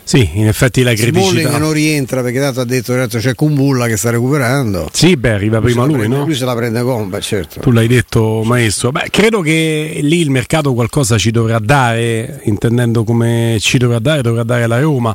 Sì, 0.07 0.29
in 0.35 0.47
effetti 0.47 0.83
la 0.83 0.95
Smalling 0.95 1.21
criticità. 1.21 1.57
non 1.57 1.73
rientra 1.73 2.21
perché 2.21 2.39
tanto 2.39 2.61
ha 2.61 2.63
detto 2.63 2.93
ragazzi, 2.93 3.17
c'è 3.17 3.35
Kumbulla 3.35 3.87
che 3.87 3.97
sta 3.97 4.09
recuperando. 4.09 4.87
Sì, 4.93 5.17
beh, 5.17 5.31
arriva 5.31 5.59
prima 5.59 5.83
lui, 5.83 5.97
prende- 5.97 6.15
no? 6.15 6.23
Lui 6.23 6.33
se 6.33 6.45
la 6.45 6.55
prende 6.55 6.81
comba, 6.81 7.19
certo. 7.19 7.59
Tu 7.59 7.71
l'hai 7.71 7.87
detto, 7.87 8.41
maestro. 8.45 8.93
Beh, 8.93 9.07
credo 9.11 9.41
che 9.41 9.99
lì 10.01 10.21
il 10.21 10.29
mercato 10.29 10.73
qualcosa 10.73 11.17
ci 11.17 11.29
dovrà 11.29 11.59
dare, 11.59 12.39
intendendo 12.45 13.03
come 13.03 13.57
ci 13.59 13.77
dovrà 13.77 13.99
dare, 13.99 14.21
dovrà 14.21 14.43
dare 14.43 14.65
la 14.65 14.79
Roma 14.79 15.13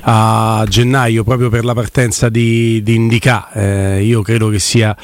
a 0.00 0.64
gennaio 0.68 1.22
proprio 1.22 1.48
per 1.48 1.64
la 1.64 1.74
partenza 1.74 2.28
di, 2.28 2.82
di 2.82 2.96
Indica. 2.96 3.48
Eh, 3.52 4.02
io 4.02 4.22
credo 4.22 4.48
che 4.48 4.58
sia 4.58 4.96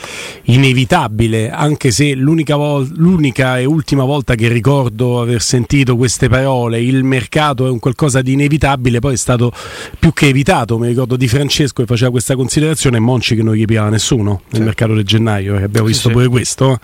inevitabile, 0.47 1.51
anche 1.51 1.93
se 1.93 2.13
l'unica, 2.15 2.57
vol- 2.57 2.91
l'unica 2.97 3.61
e 3.61 3.65
ultima 3.65 4.03
volta 4.03 4.35
che 4.35 4.49
ricordo 4.49 5.21
aver 5.21 5.43
sentito 5.43 5.97
queste 5.97 6.29
parole, 6.29 6.81
il 6.81 7.05
mercato 7.05 7.67
è 7.67 7.71
un 7.71 7.79
qualcosa 7.79 8.21
di 8.21 8.33
inevitabile, 8.33 8.99
poi 8.99 9.15
è 9.15 9.17
stato 9.29 9.53
più 9.99 10.13
che 10.13 10.29
evitato. 10.29 10.79
Mi 10.79 10.89
ricordo 10.89 11.17
di 11.17 11.29
Francesco 11.29 11.83
che 11.83 11.87
faceva 11.87 12.11
questa 12.11 12.35
considerazione 12.35 12.97
e 12.97 13.01
Monci 13.01 13.37
che 13.37 13.43
non 13.43 13.55
gli 13.55 13.65
piava 13.67 13.91
nessuno 13.91 14.43
nel 14.51 14.63
mercato 14.63 14.95
del 14.95 15.05
gennaio. 15.05 15.59
eh, 15.59 15.63
abbiamo 15.65 15.87
visto 15.87 16.09
pure 16.09 16.29
questo. 16.29 16.73
eh. 16.73 16.79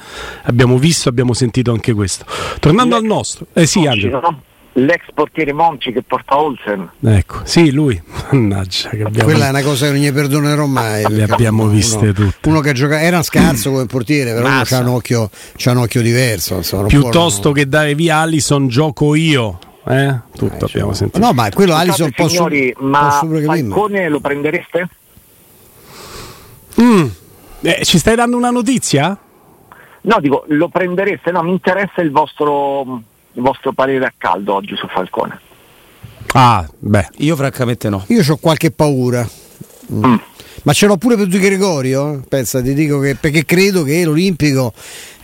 Abbiamo 0.45 0.77
visto, 0.79 1.09
abbiamo 1.09 1.33
sentito 1.33 1.73
anche 1.73 1.95
questo. 1.95 2.27
Tornando 2.61 2.97
al 2.97 3.05
nostro, 3.05 3.47
eh 3.55 3.67
sì, 3.67 3.87
Angelo. 3.87 4.21
No? 4.21 4.43
L'ex 4.77 5.03
portiere 5.15 5.53
Monci 5.53 5.93
che 5.93 6.03
porta 6.03 6.37
Olsen. 6.37 6.91
Ecco, 7.05 7.43
sì, 7.45 7.71
lui. 7.71 8.01
Mannaggia, 8.33 8.89
che 8.91 9.05
abbiamo 9.05 9.31
Quella 9.31 9.47
è 9.47 9.51
una 9.51 9.63
cosa 9.63 9.87
che 9.87 9.93
non 9.93 10.01
gli 10.03 10.13
perdonerò 10.13 10.67
mai. 10.67 11.05
Le 11.09 11.23
abbiamo 11.23 11.63
uno- 11.63 11.73
viste 11.73 12.13
tutte. 12.13 12.49
Uno 12.49 12.61
che 12.61 12.73
gioca 12.73 13.01
era 13.01 13.23
scarso 13.23 13.71
come 13.71 13.87
portiere, 13.87 14.35
però 14.35 14.49
c'ha 14.65 14.81
un 14.81 14.89
occhio, 14.89 15.31
c'ha 15.57 15.71
un 15.71 15.77
occhio 15.79 16.03
diverso. 16.03 16.57
Insomma, 16.57 16.83
non 16.83 16.91
Piuttosto 16.91 17.41
può- 17.41 17.53
che 17.53 17.69
dare 17.69 17.95
via 17.95 18.17
Allison, 18.19 18.67
gioco 18.67 19.15
io. 19.15 19.59
Eh? 19.87 20.19
Tutto 20.35 20.65
abbiamo 20.65 20.93
sentito. 20.95 21.19
No, 21.19 21.33
ma 21.33 21.51
quello 21.51 21.75
Scusate, 21.75 22.13
posso, 22.13 22.29
signori, 22.29 22.75
ma 22.79 23.09
posso 23.09 23.27
pure 23.27 23.43
capire. 23.43 23.69
Falcone 23.69 24.09
lo 24.09 24.21
prendereste? 24.21 24.89
Mm. 26.81 27.07
Eh, 27.61 27.85
ci 27.85 27.99
stai 27.99 28.17
dando 28.17 28.37
una 28.37 28.51
notizia? 28.51 29.17
No, 30.03 30.21
dico, 30.21 30.45
lo 30.49 30.69
prendereste? 30.69 31.31
No, 31.31 31.43
mi 31.43 31.51
interessa 31.51 32.01
il 32.01 32.11
vostro, 32.11 33.03
il 33.33 33.43
vostro 33.43 33.73
parere 33.73 34.07
a 34.07 34.13
caldo 34.17 34.55
oggi 34.55 34.75
su 34.77 34.87
Falcone. 34.89 35.41
Ah, 36.33 36.67
beh. 36.79 37.09
Io 37.19 37.37
francamente 37.37 37.89
no. 37.89 38.05
Io 38.09 38.23
ho 38.27 38.37
qualche 38.37 38.71
paura. 38.71 39.27
Mm. 39.93 40.15
Ma 40.63 40.73
ce 40.73 40.87
l'ho 40.87 40.97
pure 40.97 41.17
per 41.17 41.27
Di 41.27 41.39
Gregorio? 41.39 42.23
Pensa, 42.27 42.63
ti 42.63 42.73
dico 42.73 42.99
che 42.99 43.17
perché 43.17 43.45
credo 43.45 43.83
che 43.83 44.03
l'Olimpico 44.03 44.73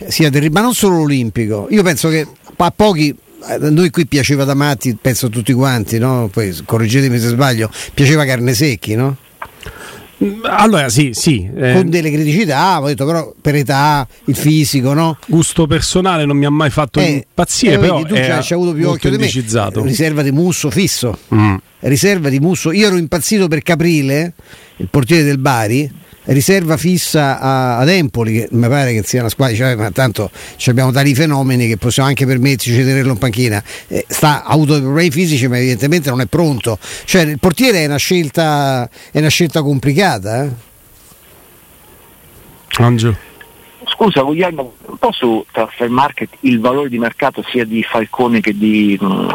sia 0.07 0.29
terribile, 0.29 0.59
ma 0.59 0.61
non 0.61 0.73
solo 0.73 0.97
l'Olimpico. 0.97 1.67
Io 1.71 1.81
penso 1.81 2.09
che 2.09 2.27
a 2.55 2.71
pochi 2.71 3.15
a 3.43 3.57
noi 3.69 3.89
qui 3.89 4.05
piaceva 4.07 4.43
da 4.43 4.53
matti, 4.53 4.97
penso 4.99 5.27
a 5.27 5.29
tutti 5.29 5.53
quanti, 5.53 5.97
no? 5.97 6.29
Poi 6.31 6.55
correggetemi 6.65 7.19
se 7.19 7.29
sbaglio, 7.29 7.69
piaceva 7.93 8.25
carne 8.25 8.53
secchi, 8.53 8.95
no? 8.95 9.17
Allora, 10.43 10.87
sì, 10.89 11.11
sì. 11.13 11.49
eh, 11.55 11.73
Con 11.73 11.89
delle 11.89 12.11
criticità, 12.11 12.79
ho 12.79 12.85
detto 12.85 13.07
però 13.07 13.33
per 13.41 13.55
età, 13.55 14.07
il 14.25 14.35
fisico, 14.35 14.93
no? 14.93 15.17
gusto 15.25 15.65
personale 15.65 16.25
non 16.25 16.37
mi 16.37 16.45
ha 16.45 16.51
mai 16.51 16.69
fatto 16.69 16.99
Eh, 16.99 17.25
impazzire, 17.27 17.73
eh, 17.73 17.79
però 17.79 17.97
vedi, 17.97 18.09
tu 18.09 18.13
c'hai 18.13 18.27
c'hai 18.27 18.51
avuto 18.51 18.73
più 18.73 18.87
occhio 18.87 19.09
di 19.09 19.17
me. 19.17 19.27
Riserva 19.81 20.21
di 20.21 20.31
Musso 20.31 20.69
fisso. 20.69 21.17
Mm. 21.33 21.55
riserva 21.79 22.29
di 22.29 22.39
Musso. 22.39 22.71
Io 22.71 22.85
ero 22.85 22.97
impazzito 22.97 23.47
per 23.47 23.63
Caprile, 23.63 24.33
il 24.77 24.87
portiere 24.91 25.23
del 25.23 25.39
Bari, 25.39 25.91
riserva 26.25 26.77
fissa 26.77 27.39
a- 27.39 27.77
ad 27.77 27.89
Empoli, 27.89 28.33
che 28.33 28.47
mi 28.51 28.67
pare 28.67 28.93
che 28.93 29.03
sia 29.03 29.21
una 29.21 29.29
squadra, 29.29 29.71
"Eh, 29.71 29.75
ma 29.75 29.91
tanto 29.91 30.29
ci 30.57 30.69
abbiamo 30.69 30.91
tali 30.91 31.15
fenomeni 31.15 31.67
che 31.67 31.77
possiamo 31.77 32.09
anche 32.09 32.25
permetterci 32.25 32.75
di 32.75 32.83
tenerlo 32.83 33.11
in 33.13 33.17
panchina. 33.17 33.63
Eh, 33.87 34.05
sta, 34.07 34.43
ha 34.43 34.51
avuto 34.51 34.73
dei 34.73 34.81
problemi 34.81 35.09
fisici, 35.11 35.47
ma 35.47 35.57
evidentemente 35.57 36.09
non 36.09 36.21
è 36.21 36.25
pronto. 36.27 36.77
Cioè, 37.05 37.21
il 37.23 37.39
portiere 37.39 37.79
è 37.79 37.85
una 37.85 37.97
scelta, 37.97 38.89
è 39.11 39.19
una 39.19 39.29
scelta 39.29 39.61
complicata. 39.61 40.43
eh. 40.43 40.49
Angelo. 42.77 43.15
Scusa 43.85 44.21
Guglielmo, 44.21 44.73
un 44.85 44.97
po' 44.97 45.11
su 45.11 45.43
Transfer 45.51 45.89
Market 45.89 46.29
il 46.41 46.59
valore 46.59 46.87
di 46.89 46.97
mercato 46.97 47.43
sia 47.51 47.65
di 47.65 47.83
Falcone 47.83 48.39
che 48.39 48.57
di, 48.57 48.97
mm, 49.03 49.29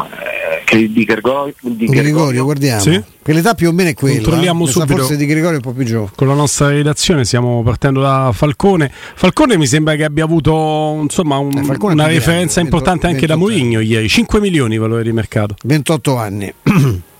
che 0.67 0.91
di, 0.91 1.05
Gregorio, 1.05 1.53
di 1.61 1.85
Gregorio, 1.85 2.01
Gregorio? 2.01 2.43
guardiamo. 2.43 2.81
Sì. 2.81 3.01
Che 3.23 3.31
l'età 3.33 3.53
più 3.53 3.69
o 3.69 3.71
meno 3.71 3.89
è 3.89 3.93
quella. 3.93 4.15
Controlliamo 4.15 4.65
eh. 4.65 4.67
Subito. 4.67 4.97
Forse 4.97 5.15
di 5.15 5.25
Gregorio 5.25 5.53
è 5.53 5.55
un 5.55 5.61
po' 5.61 5.71
più 5.71 5.85
giovane. 5.85 6.11
Con 6.13 6.27
la 6.27 6.33
nostra 6.33 6.67
redazione 6.67 7.23
stiamo 7.23 7.63
partendo 7.63 8.01
da 8.01 8.31
Falcone. 8.33 8.91
Falcone 8.91 9.55
mi 9.57 9.65
sembra 9.65 9.95
che 9.95 10.03
abbia 10.03 10.25
avuto 10.25 10.99
insomma, 11.01 11.37
un- 11.37 11.55
Eh, 11.57 11.77
una 11.85 12.07
referenza 12.07 12.59
20 12.59 12.59
importante 12.59 13.07
anche 13.07 13.25
da 13.25 13.35
28 13.35 13.39
Mourinho 13.39 13.79
ieri. 13.79 14.09
5 14.09 14.39
milioni 14.41 14.71
di 14.71 14.77
valore 14.77 15.03
di 15.03 15.11
mercato. 15.13 15.55
28 15.63 16.17
anni. 16.17 16.53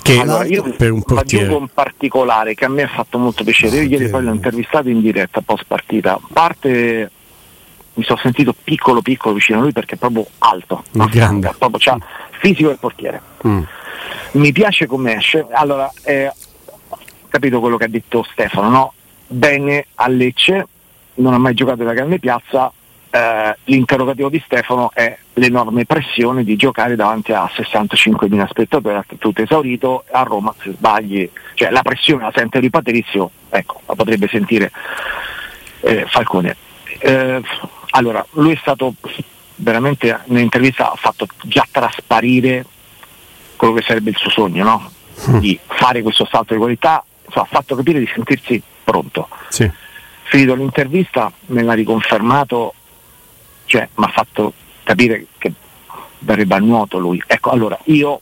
Che 0.00 0.18
Allora, 0.18 0.44
io 0.46 0.62
per 0.76 0.92
un 0.92 1.02
portiere. 1.02 1.52
un 1.52 1.68
particolare 1.72 2.54
che 2.54 2.64
a 2.64 2.68
me 2.68 2.82
ha 2.84 2.88
fatto 2.88 3.18
molto 3.18 3.44
piacere. 3.44 3.76
Io 3.82 3.88
ieri 3.90 4.08
poi 4.08 4.22
l'ho 4.24 4.32
intervistato 4.32 4.88
in 4.88 5.00
diretta 5.00 5.40
post 5.40 5.64
partita. 5.66 6.14
A 6.14 6.20
parte 6.32 7.10
mi 7.94 8.04
sono 8.04 8.18
sentito 8.22 8.54
piccolo 8.62 9.02
piccolo 9.02 9.34
vicino 9.34 9.58
a 9.58 9.62
lui 9.62 9.72
perché 9.72 9.96
è 9.96 9.98
proprio 9.98 10.24
alto, 10.38 10.84
grande. 10.92 11.52
proprio 11.58 11.78
c'ha 11.80 11.98
fisico 12.38 12.68
del 12.68 12.78
portiere. 12.78 13.20
Mm. 13.46 13.62
Mi 14.32 14.52
piace 14.52 14.86
come 14.86 15.16
esce. 15.16 15.46
Allora, 15.50 15.90
eh, 16.04 16.32
ho 16.88 16.98
capito 17.28 17.60
quello 17.60 17.76
che 17.76 17.84
ha 17.84 17.88
detto 17.88 18.26
Stefano, 18.32 18.68
no? 18.68 18.92
Bene 19.26 19.86
a 19.96 20.08
Lecce, 20.08 20.66
non 21.14 21.34
ha 21.34 21.38
mai 21.38 21.54
giocato 21.54 21.84
da 21.84 21.92
grande 21.92 22.18
piazza. 22.18 22.72
eh, 23.10 23.56
l'interrogativo 23.64 24.28
di 24.28 24.42
Stefano 24.44 24.90
è 24.92 25.16
l'enorme 25.34 25.86
pressione 25.86 26.44
di 26.44 26.56
giocare 26.56 26.94
davanti 26.94 27.32
a 27.32 27.44
65.000 27.44 28.46
spettatori, 28.48 29.00
tutto 29.18 29.42
esaurito, 29.42 30.04
a 30.10 30.22
Roma 30.22 30.54
se 30.60 30.72
sbagli, 30.72 31.28
cioè 31.54 31.70
la 31.70 31.82
pressione 31.82 32.24
la 32.24 32.32
sente 32.34 32.60
lui 32.60 32.70
Patrizio, 32.70 33.30
ecco, 33.48 33.80
la 33.86 33.94
potrebbe 33.94 34.28
sentire 34.28 34.70
eh, 35.80 36.04
Falcone. 36.06 36.56
Eh, 36.98 37.42
allora, 37.90 38.24
lui 38.32 38.52
è 38.52 38.58
stato 38.60 38.92
veramente 39.58 40.20
nell'intervista 40.26 40.92
ha 40.92 40.96
fatto 40.96 41.26
già 41.42 41.66
trasparire 41.70 42.64
quello 43.56 43.74
che 43.74 43.82
sarebbe 43.82 44.10
il 44.10 44.16
suo 44.16 44.30
sogno, 44.30 44.64
no? 44.64 44.90
Di 45.40 45.58
fare 45.66 46.02
questo 46.02 46.26
salto 46.30 46.54
di 46.54 46.60
qualità, 46.60 47.04
insomma, 47.24 47.44
ha 47.44 47.48
fatto 47.48 47.74
capire 47.74 47.98
di 47.98 48.08
sentirsi 48.12 48.62
pronto. 48.84 49.28
Sì. 49.48 49.70
Finito 50.24 50.54
l'intervista 50.54 51.32
me 51.46 51.62
l'ha 51.62 51.72
riconfermato, 51.72 52.74
cioè 53.64 53.88
mi 53.94 54.04
ha 54.04 54.08
fatto 54.08 54.52
capire 54.84 55.26
che 55.38 55.52
verrebbe 56.20 56.54
a 56.54 56.58
nuoto 56.58 56.98
lui. 56.98 57.22
Ecco, 57.26 57.50
allora 57.50 57.78
io 57.84 58.20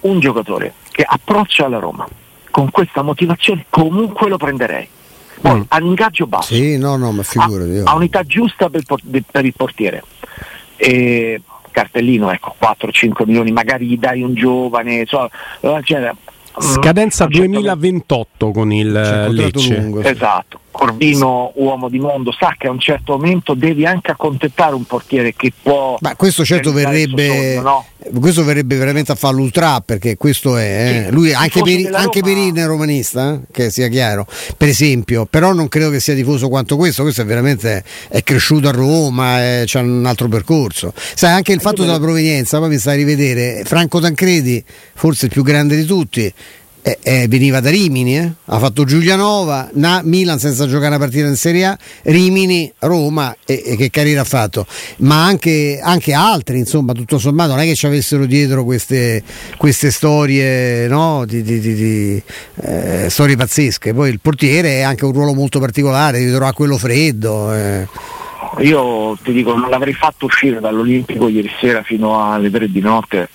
un 0.00 0.18
giocatore 0.18 0.74
che 0.90 1.04
approccia 1.06 1.66
alla 1.66 1.78
Roma 1.78 2.08
con 2.50 2.70
questa 2.70 3.02
motivazione 3.02 3.66
comunque 3.68 4.28
lo 4.28 4.36
prenderei. 4.36 4.88
Poi 5.40 5.54
Mm. 5.58 5.62
ha 5.68 5.76
un 5.78 5.86
ingaggio 5.86 6.26
basso, 6.26 6.54
Sì, 6.54 6.76
no, 6.76 6.96
no, 6.96 7.12
ma 7.12 7.20
ha, 7.20 7.24
figurati. 7.24 7.70
io- 7.70 7.84
ha 7.84 7.94
un'età 7.94 8.22
giusta 8.24 8.68
per, 8.68 8.82
per 9.30 9.44
il 9.44 9.54
portiere. 9.56 10.02
E 10.76 11.40
cartellino, 11.70 12.30
ecco, 12.30 12.54
4-5 12.58 13.24
milioni, 13.26 13.50
magari 13.52 13.86
gli 13.86 13.96
dai 13.98 14.22
un 14.22 14.34
giovane, 14.34 15.04
so, 15.06 15.28
eh, 15.60 15.80
cioè, 15.84 16.12
Scadenza 16.58 17.24
mm, 17.24 17.26
a 17.26 17.30
un 17.30 17.32
certo 17.34 17.48
2028 17.52 18.50
con 18.50 18.72
il 18.72 18.90
Lecce. 18.90 19.76
lungo, 19.76 20.02
sì. 20.02 20.08
Esatto, 20.08 20.60
Corvino, 20.70 21.52
uomo 21.56 21.88
di 21.88 21.98
mondo, 21.98 22.32
sa 22.32 22.54
che 22.56 22.66
a 22.66 22.70
un 22.70 22.78
certo 22.78 23.14
momento 23.14 23.54
devi 23.54 23.84
anche 23.84 24.10
accontentare 24.10 24.74
un 24.74 24.84
portiere 24.84 25.34
che 25.34 25.52
può... 25.60 25.98
Ma 26.00 26.14
questo 26.16 26.44
certo 26.44 26.72
verrebbe, 26.72 27.26
sogno, 27.26 27.60
no? 27.62 27.84
questo 28.18 28.44
verrebbe 28.44 28.76
veramente 28.76 29.12
a 29.12 29.14
farlo 29.14 29.42
ultra 29.42 29.80
perché 29.80 30.16
questo 30.16 30.56
è 30.56 30.62
eh. 30.62 31.04
Sì, 31.04 31.10
lui 31.12 31.34
anche, 31.34 31.60
della 31.62 31.98
anche 31.98 32.22
Perin 32.22 32.56
è 32.56 32.64
romanista 32.64 33.34
eh, 33.34 33.40
che 33.50 33.70
sia 33.70 33.88
chiaro 33.88 34.26
per 34.56 34.68
esempio 34.68 35.26
però 35.26 35.52
non 35.52 35.68
credo 35.68 35.90
che 35.90 36.00
sia 36.00 36.14
tifoso 36.14 36.48
quanto 36.48 36.76
questo 36.76 37.02
questo 37.02 37.22
è 37.22 37.24
veramente 37.24 37.84
è 38.08 38.22
cresciuto 38.22 38.68
a 38.68 38.72
Roma 38.72 39.36
c'ha 39.66 39.80
un 39.80 40.06
altro 40.06 40.28
percorso 40.28 40.92
sai 40.94 41.32
anche 41.32 41.52
il 41.52 41.60
fatto 41.60 41.82
della 41.82 42.00
provenienza 42.00 42.58
poi 42.58 42.70
mi 42.70 42.78
stai 42.78 42.94
a 42.94 42.96
rivedere 42.96 43.62
Franco 43.64 44.00
Tancredi 44.00 44.64
forse 44.94 45.26
il 45.26 45.32
più 45.32 45.42
grande 45.42 45.76
di 45.76 45.84
tutti 45.84 46.32
eh, 46.82 46.98
eh, 47.02 47.26
veniva 47.28 47.60
da 47.60 47.70
Rimini, 47.70 48.16
eh? 48.18 48.32
ha 48.46 48.58
fatto 48.58 48.84
Giulianova, 48.84 49.70
Na, 49.74 50.00
Milan 50.02 50.38
senza 50.38 50.66
giocare 50.66 50.88
una 50.88 50.98
partita 50.98 51.26
in 51.26 51.36
Serie 51.36 51.66
A, 51.66 51.78
Rimini, 52.04 52.72
Roma 52.78 53.34
e, 53.44 53.76
che 53.76 53.90
carriera 53.90 54.22
ha 54.22 54.24
fatto, 54.24 54.66
ma 54.98 55.24
anche, 55.24 55.78
anche, 55.82 56.14
altri, 56.14 56.58
insomma, 56.58 56.92
tutto 56.92 57.18
sommato 57.18 57.50
non 57.50 57.60
è 57.60 57.64
che 57.64 57.74
ci 57.74 57.86
avessero 57.86 58.24
dietro 58.24 58.64
queste, 58.64 59.22
queste 59.56 59.90
storie, 59.90 60.88
no? 60.88 61.24
di, 61.26 61.42
di, 61.42 61.60
di, 61.60 62.22
eh, 62.62 63.10
storie 63.10 63.36
pazzesche. 63.36 63.92
Poi 63.92 64.10
il 64.10 64.20
portiere 64.20 64.82
ha 64.82 64.88
anche 64.88 65.04
un 65.04 65.12
ruolo 65.12 65.34
molto 65.34 65.60
particolare, 65.60 66.18
devi 66.18 66.30
trovare 66.30 66.54
quello 66.54 66.78
freddo. 66.78 67.52
Eh. 67.52 67.86
Io 68.60 69.18
ti 69.22 69.32
dico, 69.32 69.54
non 69.54 69.68
l'avrei 69.68 69.92
fatto 69.92 70.24
uscire 70.24 70.60
dall'Olimpico 70.60 71.28
ieri 71.28 71.50
sera 71.60 71.82
fino 71.82 72.30
alle 72.30 72.50
3 72.50 72.70
di 72.70 72.80
notte 72.80 73.28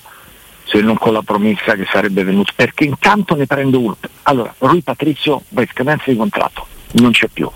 se 0.75 0.81
non 0.81 0.97
con 0.97 1.13
la 1.13 1.21
promessa 1.21 1.75
che 1.75 1.85
sarebbe 1.89 2.25
venuto, 2.25 2.51
perché 2.53 2.83
intanto 2.83 3.35
ne 3.35 3.45
prendo 3.45 3.79
uno. 3.79 3.97
Allora, 4.23 4.53
Rui 4.57 4.81
Patrizio 4.81 5.43
va 5.49 5.61
in 5.61 5.67
scadenza 5.67 6.11
di 6.11 6.17
contratto, 6.17 6.67
non 6.93 7.11
c'è 7.11 7.27
più. 7.27 7.49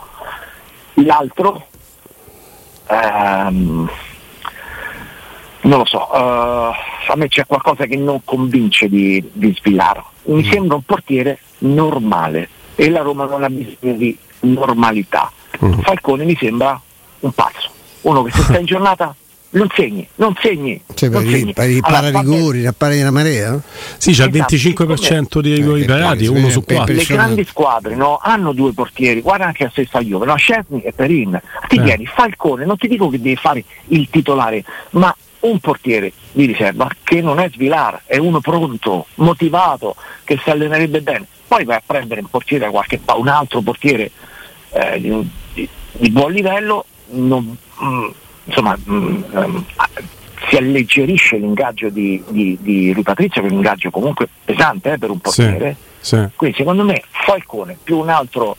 L'altro, 0.94 1.68
ehm, 2.88 3.90
non 5.62 5.78
lo 5.78 5.86
so, 5.86 6.08
uh, 6.12 6.16
a 6.16 7.16
me 7.16 7.28
c'è 7.28 7.46
qualcosa 7.46 7.86
che 7.86 7.98
non 7.98 8.22
convince 8.24 8.88
di, 8.88 9.22
di 9.34 9.54
Svilaro. 9.60 10.12
Mi 10.24 10.42
mm. 10.42 10.52
sembra 10.52 10.76
un 10.76 10.84
portiere 10.84 11.40
normale 11.60 12.48
e 12.76 12.90
la 12.90 13.02
Roma 13.02 13.26
non 13.26 13.44
ha 13.44 13.50
bisogno 13.50 13.94
di 13.96 14.18
normalità. 14.42 15.30
Mm. 15.64 15.80
Falcone 15.80 16.24
mi 16.24 16.38
sembra 16.40 16.80
un 17.20 17.32
pazzo, 17.34 17.70
uno 18.02 18.24
che 18.24 18.32
se 18.32 18.44
sta 18.44 18.60
in 18.60 18.66
giornata 18.66 19.14
non 19.52 19.68
segni, 19.74 20.08
non 20.16 20.36
segni. 20.40 20.80
Cioè, 20.94 21.10
non 21.10 21.24
per, 21.24 21.32
segni. 21.32 21.54
per 21.54 21.70
i 21.70 21.80
pararigori, 21.80 22.66
a 22.66 22.74
pari 22.74 23.02
una 23.02 23.12
marea? 23.12 23.60
Sì, 23.98 24.12
c'è 24.12 24.28
esatto, 24.30 24.56
il 24.56 24.62
25% 24.62 25.40
di 25.40 25.54
rigori 25.56 25.82
eh, 25.82 25.86
parati, 25.86 26.28
uno 26.28 26.50
su 26.50 26.64
quattro. 26.64 26.94
Le 26.94 27.04
grandi 27.04 27.44
squadre 27.46 27.96
no, 27.96 28.20
hanno 28.22 28.52
due 28.54 28.74
portieri, 28.74 29.22
guarda 29.22 29.46
anche 29.46 29.64
la 29.64 29.70
stessa 29.72 30.00
Juve, 30.02 30.26
no? 30.26 30.36
Scesni 30.36 30.82
e 30.82 30.92
Perin. 30.92 31.40
Ti 31.68 31.78
eh. 31.78 31.82
vieni 31.82 32.06
Falcone, 32.06 32.66
non 32.66 32.78
ti 32.78 32.88
dico 32.88 33.10
che 33.10 33.20
devi 33.20 33.36
fare 33.36 33.64
il 33.88 34.08
titolare, 34.10 34.64
ma 34.92 35.16
un 35.42 35.60
portiere 35.60 36.12
di 36.32 36.46
riserva 36.46 36.90
che 37.04 37.22
non 37.22 37.40
è 37.40 37.50
Svilar, 37.52 38.02
è 38.06 38.18
uno 38.18 38.42
pronto, 38.42 39.08
motivato, 39.16 39.96
che 40.24 40.40
si 40.44 40.50
allenerebbe 40.50 41.02
bene. 41.02 41.26
Poi 41.48 41.64
vai 41.64 41.78
a 41.78 41.84
prendere 41.84 42.22
un 42.22 42.30
portiere, 42.30 42.70
qualche, 42.70 43.00
un 43.16 43.28
altro 43.28 43.62
portiere 43.62 44.12
eh, 44.72 45.00
di, 45.00 45.30
di, 45.54 45.70
di, 45.94 46.10
buon 46.12 46.32
livello, 46.32 46.86
non, 47.12 47.58
mm, 47.84 48.10
insomma, 48.50 48.78
mh, 48.84 48.94
mm, 48.94 49.24
um, 49.32 49.66
si 50.50 50.56
alleggerisce 50.56 51.38
l'ingaggio 51.38 51.90
di, 51.90 52.22
di, 52.30 52.58
di 52.60 52.92
Ripatrizio, 52.94 53.42
che 53.42 53.48
è 53.48 53.52
un 53.52 53.58
ingaggio 53.58 53.90
comunque 53.92 54.28
pesante 54.44 54.94
eh, 54.94 54.98
per 54.98 55.12
un 55.12 55.20
portiere. 55.20 55.76
Sì, 56.00 56.16
sì. 56.16 56.28
Quindi 56.36 56.58
secondo 56.58 56.84
me 56.84 57.04
Falcone 57.10 57.78
più 57.82 57.98
un 57.98 58.10
altro 58.10 58.58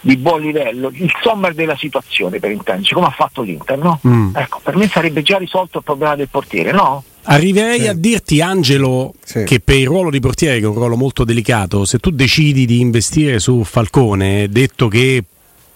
di 0.00 0.16
buon 0.16 0.40
livello, 0.40 0.90
il 0.92 1.12
sommer 1.22 1.54
della 1.54 1.76
situazione 1.76 2.40
per 2.40 2.50
intenderci, 2.50 2.92
come 2.92 3.06
ha 3.06 3.10
fatto 3.10 3.42
l'Inter, 3.42 3.78
no? 3.78 4.00
Mm. 4.06 4.34
Ecco, 4.34 4.60
per 4.60 4.76
me 4.76 4.88
sarebbe 4.88 5.22
già 5.22 5.38
risolto 5.38 5.78
il 5.78 5.84
problema 5.84 6.16
del 6.16 6.28
portiere, 6.28 6.72
no? 6.72 7.04
Arriverei 7.24 7.82
sì. 7.82 7.86
a 7.86 7.92
dirti, 7.94 8.40
Angelo, 8.40 9.14
sì. 9.22 9.44
che 9.44 9.60
per 9.60 9.76
il 9.76 9.86
ruolo 9.86 10.10
di 10.10 10.18
portiere, 10.18 10.58
che 10.58 10.64
è 10.64 10.68
un 10.68 10.74
ruolo 10.74 10.96
molto 10.96 11.22
delicato, 11.22 11.84
se 11.84 11.98
tu 11.98 12.10
decidi 12.10 12.66
di 12.66 12.80
investire 12.80 13.38
su 13.38 13.62
Falcone, 13.62 14.48
detto 14.48 14.88
che 14.88 15.22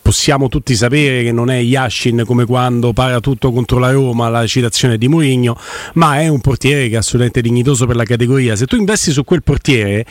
possiamo 0.07 0.49
tutti 0.49 0.77
sapere 0.77 1.25
che 1.25 1.33
non 1.33 1.51
è 1.51 1.59
Yashin 1.59 2.23
come 2.25 2.45
quando 2.45 2.93
para 2.93 3.19
tutto 3.19 3.51
contro 3.51 3.81
la 3.81 3.91
Roma, 3.91 4.29
la 4.29 4.47
citazione 4.47 4.99
di 4.99 5.09
Mourinho, 5.09 5.59
ma 5.95 6.21
è 6.21 6.29
un 6.29 6.41
portiere 6.41 6.89
che 6.89 6.95
è 6.95 6.99
assolutamente 6.99 7.41
dignitoso 7.41 7.87
per 7.87 7.97
la 7.97 8.05
categoria. 8.05 8.55
Se 8.55 8.67
tu 8.67 8.77
investi 8.77 9.11
su 9.11 9.25
quel 9.25 9.43
portiere 9.43 10.07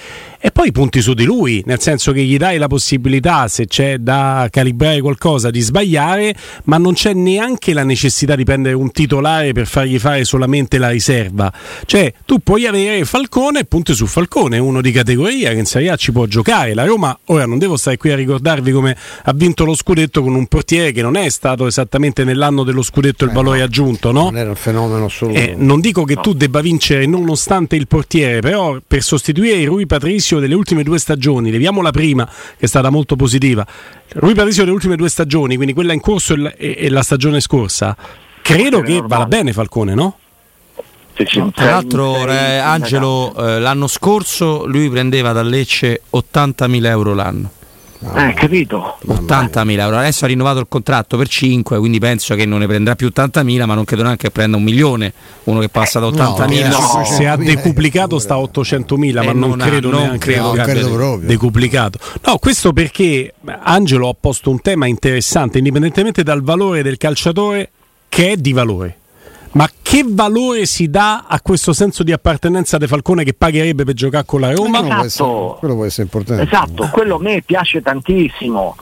e 0.45 0.51
poi 0.51 0.71
punti 0.71 1.01
su 1.01 1.15
di 1.15 1.23
lui, 1.23 1.63
nel 1.65 1.79
senso 1.79 2.11
che 2.11 2.21
gli 2.21 2.37
dai 2.37 2.59
la 2.59 2.67
possibilità, 2.67 3.47
se 3.47 3.65
c'è 3.65 3.97
da 3.97 4.47
calibrare 4.51 5.01
qualcosa, 5.01 5.49
di 5.49 5.59
sbagliare, 5.59 6.35
ma 6.65 6.77
non 6.77 6.93
c'è 6.93 7.13
neanche 7.13 7.73
la 7.73 7.83
necessità 7.83 8.35
di 8.35 8.43
prendere 8.43 8.75
un 8.75 8.91
titolare 8.91 9.53
per 9.53 9.65
fargli 9.65 9.97
fare 9.97 10.23
solamente 10.23 10.77
la 10.77 10.89
riserva. 10.89 11.51
Cioè, 11.87 12.13
tu 12.25 12.41
puoi 12.43 12.67
avere 12.67 13.05
Falcone 13.05 13.61
e 13.61 13.65
punti 13.65 13.95
su 13.95 14.05
Falcone, 14.05 14.59
uno 14.59 14.81
di 14.81 14.91
categoria 14.91 15.49
che 15.49 15.57
in 15.57 15.65
Serie 15.65 15.89
A 15.89 15.95
ci 15.95 16.11
può 16.11 16.27
giocare. 16.27 16.75
La 16.75 16.85
Roma, 16.85 17.17
ora 17.25 17.47
non 17.47 17.57
devo 17.57 17.75
stare 17.75 17.97
qui 17.97 18.11
a 18.11 18.15
ricordarvi 18.15 18.71
come 18.71 18.95
ha 19.23 19.33
vinto 19.33 19.65
lo 19.65 19.73
scudetto 19.73 20.21
con 20.21 20.35
un 20.35 20.45
portiere 20.45 20.91
che 20.91 21.01
non 21.01 21.15
è 21.15 21.27
stato 21.29 21.65
esattamente 21.65 22.23
nell'anno 22.23 22.63
dello 22.63 22.83
scudetto 22.83 23.23
il 23.23 23.31
eh 23.31 23.33
valore 23.33 23.57
no, 23.57 23.63
aggiunto, 23.63 24.11
no? 24.11 24.25
Non 24.25 24.37
era 24.37 24.49
un 24.49 24.55
fenomeno 24.55 25.05
assoluto. 25.05 25.39
Eh, 25.39 25.55
non 25.57 25.79
dico 25.79 26.03
che 26.03 26.13
no. 26.13 26.21
tu 26.21 26.33
debba 26.33 26.61
vincere 26.61 27.07
nonostante 27.07 27.75
il 27.75 27.87
portiere, 27.87 28.41
però 28.41 28.77
per 28.85 29.01
sostituire 29.01 29.65
Rui 29.65 29.87
Patricio 29.87 30.33
delle 30.39 30.55
ultime 30.55 30.83
due 30.83 30.99
stagioni, 30.99 31.51
leviamo 31.51 31.81
la 31.81 31.91
prima 31.91 32.25
che 32.25 32.65
è 32.65 32.67
stata 32.67 32.89
molto 32.89 33.15
positiva, 33.15 33.65
Rui 34.13 34.33
Patricio 34.33 34.61
delle 34.61 34.73
ultime 34.73 34.95
due 34.95 35.09
stagioni, 35.09 35.55
quindi 35.55 35.73
quella 35.73 35.93
in 35.93 35.99
corso 35.99 36.33
e, 36.33 36.75
e 36.77 36.89
la 36.89 37.03
stagione 37.03 37.39
scorsa, 37.39 37.95
credo 38.41 38.81
che 38.81 39.01
vada 39.05 39.25
bene 39.25 39.53
Falcone, 39.53 39.93
no? 39.93 40.17
No, 41.35 41.51
tra 41.51 41.65
l'altro, 41.65 42.27
eh, 42.27 42.57
Angelo, 42.57 43.33
eh, 43.37 43.59
l'anno 43.59 43.87
scorso 43.87 44.65
lui 44.65 44.89
prendeva 44.89 45.31
da 45.31 45.43
Lecce 45.43 46.01
80.000 46.11 46.85
euro 46.87 47.13
l'anno. 47.13 47.51
Eh, 48.13 48.33
capito? 48.33 48.97
80.000 49.05 49.79
euro. 49.79 49.97
Adesso 49.97 50.25
ha 50.25 50.27
rinnovato 50.27 50.59
il 50.59 50.67
contratto 50.69 51.17
per 51.17 51.27
5, 51.27 51.77
quindi 51.79 51.99
penso 51.99 52.35
che 52.35 52.45
non 52.45 52.59
ne 52.59 52.67
prenderà 52.67 52.95
più 52.95 53.11
80.000, 53.13 53.65
ma 53.65 53.73
non 53.73 53.83
credo 53.83 54.03
neanche 54.03 54.27
che 54.27 54.31
prenda 54.31 54.57
un 54.57 54.63
milione. 54.63 55.13
Uno 55.45 55.59
che 55.59 55.69
passa 55.69 55.99
da 55.99 56.07
80.000. 56.07 56.69
No, 56.69 56.77
no, 56.77 57.05
se 57.05 57.27
ha 57.27 57.35
decuplicato 57.35 58.19
sta 58.19 58.35
a 58.35 58.37
800.000, 58.37 59.23
ma 59.23 59.31
non, 59.31 59.49
non 59.49 59.57
credo 59.57 59.89
non 59.89 60.01
neanche 60.01 60.31
credo 60.31 60.51
che 60.51 60.61
abbia 60.61 61.17
decuplicato. 61.17 61.99
No, 62.25 62.37
questo 62.37 62.73
perché 62.73 63.33
Angelo 63.63 64.09
ha 64.09 64.15
posto 64.19 64.49
un 64.49 64.61
tema 64.61 64.85
interessante, 64.85 65.57
indipendentemente 65.57 66.23
dal 66.23 66.41
valore 66.41 66.83
del 66.83 66.97
calciatore, 66.97 67.69
che 68.07 68.31
è 68.31 68.37
di 68.37 68.53
valore 68.53 68.97
ma 69.55 69.69
che 69.81 70.03
valore 70.05 70.65
si 70.65 70.89
dà 70.89 71.25
a 71.27 71.39
questo 71.41 71.71
senso 71.71 72.03
di 72.03 72.11
appartenenza 72.11 72.77
De 72.77 72.87
Falcone 72.87 73.23
che 73.23 73.33
pagherebbe 73.33 73.85
per 73.85 73.93
giocare 73.93 74.25
con 74.25 74.41
la 74.41 74.51
Roma? 74.51 74.79
Esatto. 74.79 74.95
Può 74.95 75.05
essere, 75.05 75.59
quello 75.59 75.75
può 75.75 75.85
essere 75.85 76.03
importante. 76.03 76.43
Esatto, 76.43 76.89
quello 76.91 77.15
a 77.15 77.19
me 77.21 77.41
piace 77.41 77.81
tantissimo, 77.81 78.75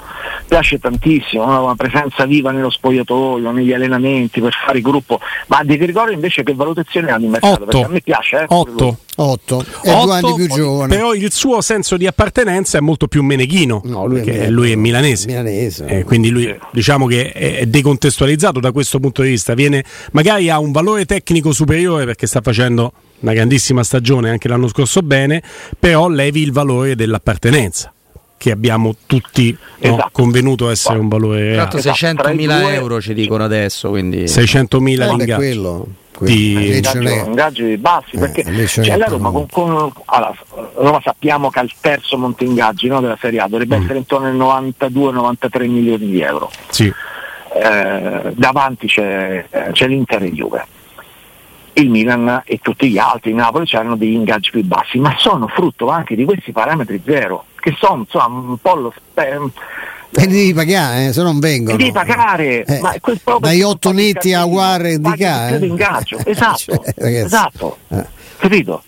piace 0.54 0.78
tantissimo, 0.78 1.64
una 1.64 1.76
presenza 1.76 2.26
viva 2.26 2.52
nello 2.52 2.70
spogliatoio, 2.70 3.50
negli 3.50 3.74
allenamenti, 3.74 4.40
per 4.40 4.54
fare 4.54 4.78
il 4.78 4.84
gruppo. 4.84 5.20
Ma 5.48 5.64
di 5.64 5.78
Gregorio 5.78 6.14
invece 6.14 6.44
che 6.44 6.54
valutazione 6.54 7.12
ha 7.12 7.18
di 7.18 7.26
mercato? 7.26 7.64
8. 7.64 7.86
a 7.86 7.88
me 7.88 8.02
piace. 8.02 8.42
Eh, 8.42 8.46
8. 8.48 8.98
8 9.16 9.66
è 9.84 9.92
8, 9.92 10.06
due 10.06 10.16
anni 10.16 10.34
più 10.34 10.48
giovane 10.48 10.96
però 10.96 11.14
il 11.14 11.32
suo 11.32 11.62
senso 11.62 11.98
di 11.98 12.08
appartenenza 12.08 12.80
è 12.80 12.82
molto 12.82 13.08
più 13.08 13.22
meneghino 13.22 13.84
no, 13.84 14.08
lui, 14.08 14.22
è, 14.22 14.50
lui 14.50 14.72
è 14.72 14.76
milanese, 14.76 15.28
milanese. 15.28 15.86
Eh, 15.86 16.04
quindi 16.04 16.32
lui 16.32 16.52
diciamo 16.72 17.06
che 17.06 17.32
è 17.32 17.68
decontestualizzato 17.68 18.60
da 18.60 18.72
questo 18.72 19.00
punto 19.00 19.22
di 19.22 19.30
vista 19.30 19.54
viene, 19.54 19.84
magari 20.14 20.50
ha 20.50 20.58
un 20.58 20.72
valore 20.72 21.06
tecnico 21.06 21.52
superiore 21.52 22.06
perché 22.06 22.26
sta 22.26 22.42
facendo 22.42 22.92
una 23.20 23.34
grandissima 23.34 23.84
stagione 23.84 24.32
anche 24.32 24.48
l'anno 24.48 24.68
scorso 24.68 25.04
bene 25.04 25.44
però 25.78 26.08
levi 26.08 26.42
il 26.42 26.52
valore 26.52 26.96
dell'appartenenza 26.96 27.94
che 28.44 28.52
abbiamo 28.52 28.94
tutti 29.06 29.58
esatto. 29.80 29.96
no, 29.96 30.10
convenuto 30.12 30.70
essere 30.70 31.00
un 31.00 31.08
valore. 31.08 31.54
Esatto, 31.54 31.78
600.000 31.78 32.74
euro 32.74 33.00
ci 33.00 33.14
dicono 33.14 33.46
adesso 33.46 33.92
quindi 33.92 34.26
600.000 34.26 34.86
eh, 34.86 35.08
l'ingaggio 35.08 35.72
di 36.20 36.82
ingaggi 37.26 37.78
bassi 37.78 38.18
eh, 38.18 38.20
perché 38.20 38.68
cioè, 38.68 38.98
la 38.98 39.06
Roma, 39.06 39.32
con, 39.32 39.48
con, 39.50 39.92
allora, 40.06 40.36
Roma 40.76 41.00
sappiamo 41.02 41.50
che 41.50 41.60
ha 41.60 41.64
il 41.64 41.72
terzo 41.80 42.18
monte 42.18 42.44
ingaggi 42.44 42.90
no, 42.90 43.00
della 43.00 43.18
Serie 43.18 43.40
A 43.40 43.48
dovrebbe 43.48 43.78
mm. 43.78 43.82
essere 43.82 43.98
intorno 44.00 44.52
ai 44.52 44.74
92-93 44.78 45.70
milioni 45.70 46.06
di 46.06 46.20
euro 46.20 46.52
sì. 46.68 46.94
eh, 47.54 48.34
davanti 48.34 48.88
c'è, 48.88 49.46
c'è 49.72 49.88
l'Inter 49.88 50.22
e 50.22 50.26
il 50.26 50.34
Juve 50.34 50.66
il 51.76 51.90
Milan 51.90 52.44
e 52.46 52.60
tutti 52.62 52.90
gli 52.90 53.00
altri, 53.00 53.34
Napoli 53.34 53.68
hanno 53.72 53.96
degli 53.96 54.14
ingaggi 54.14 54.52
più 54.52 54.64
bassi, 54.64 55.00
ma 55.00 55.16
sono 55.18 55.48
frutto 55.48 55.88
anche 55.88 56.16
di 56.16 56.24
questi 56.24 56.52
parametri 56.52 57.02
zero, 57.04 57.46
che 57.64 57.74
sono 57.80 58.02
insomma, 58.02 58.26
un 58.26 58.58
po' 58.58 58.76
lo 58.76 58.94
spe- 58.96 59.40
e 60.16 60.28
li 60.28 60.34
devi 60.34 60.54
pagare, 60.54 61.08
eh, 61.08 61.14
se 61.14 61.24
non 61.24 61.40
vengono. 61.40 61.76
Devi 61.76 61.92
pagare. 61.92 62.64
Eh, 62.66 62.80
ma 62.82 62.94
quel 63.02 63.20
dai 63.40 63.64
otto 63.64 63.92
netti 63.92 64.32
a 64.34 64.46
guarda 64.46 64.96
di 64.96 65.24
eh. 65.24 65.58
l'ingaggio. 65.58 66.18
Esatto, 66.26 66.84
cioè, 66.96 67.24
esatto. 67.24 67.78
Eh. 67.88 68.06
Capito? 68.38 68.84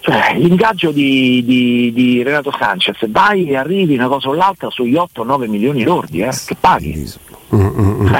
Cioè, 0.00 0.34
l'ingaggio 0.36 0.90
di, 0.90 1.44
di, 1.44 1.92
di, 1.92 2.22
Renato 2.22 2.50
Sanchez, 2.58 2.96
vai 3.10 3.46
e 3.46 3.56
arrivi 3.56 3.94
una 3.94 4.08
cosa 4.08 4.28
o 4.28 4.34
l'altra 4.34 4.70
sugli 4.70 4.94
8-9 4.94 5.48
milioni 5.48 5.82
lordi, 5.82 6.20
eh, 6.20 6.30
che 6.46 6.56
paghi. 6.58 7.12
Mm, 7.54 7.60
mm, 7.60 8.06
mm. 8.06 8.14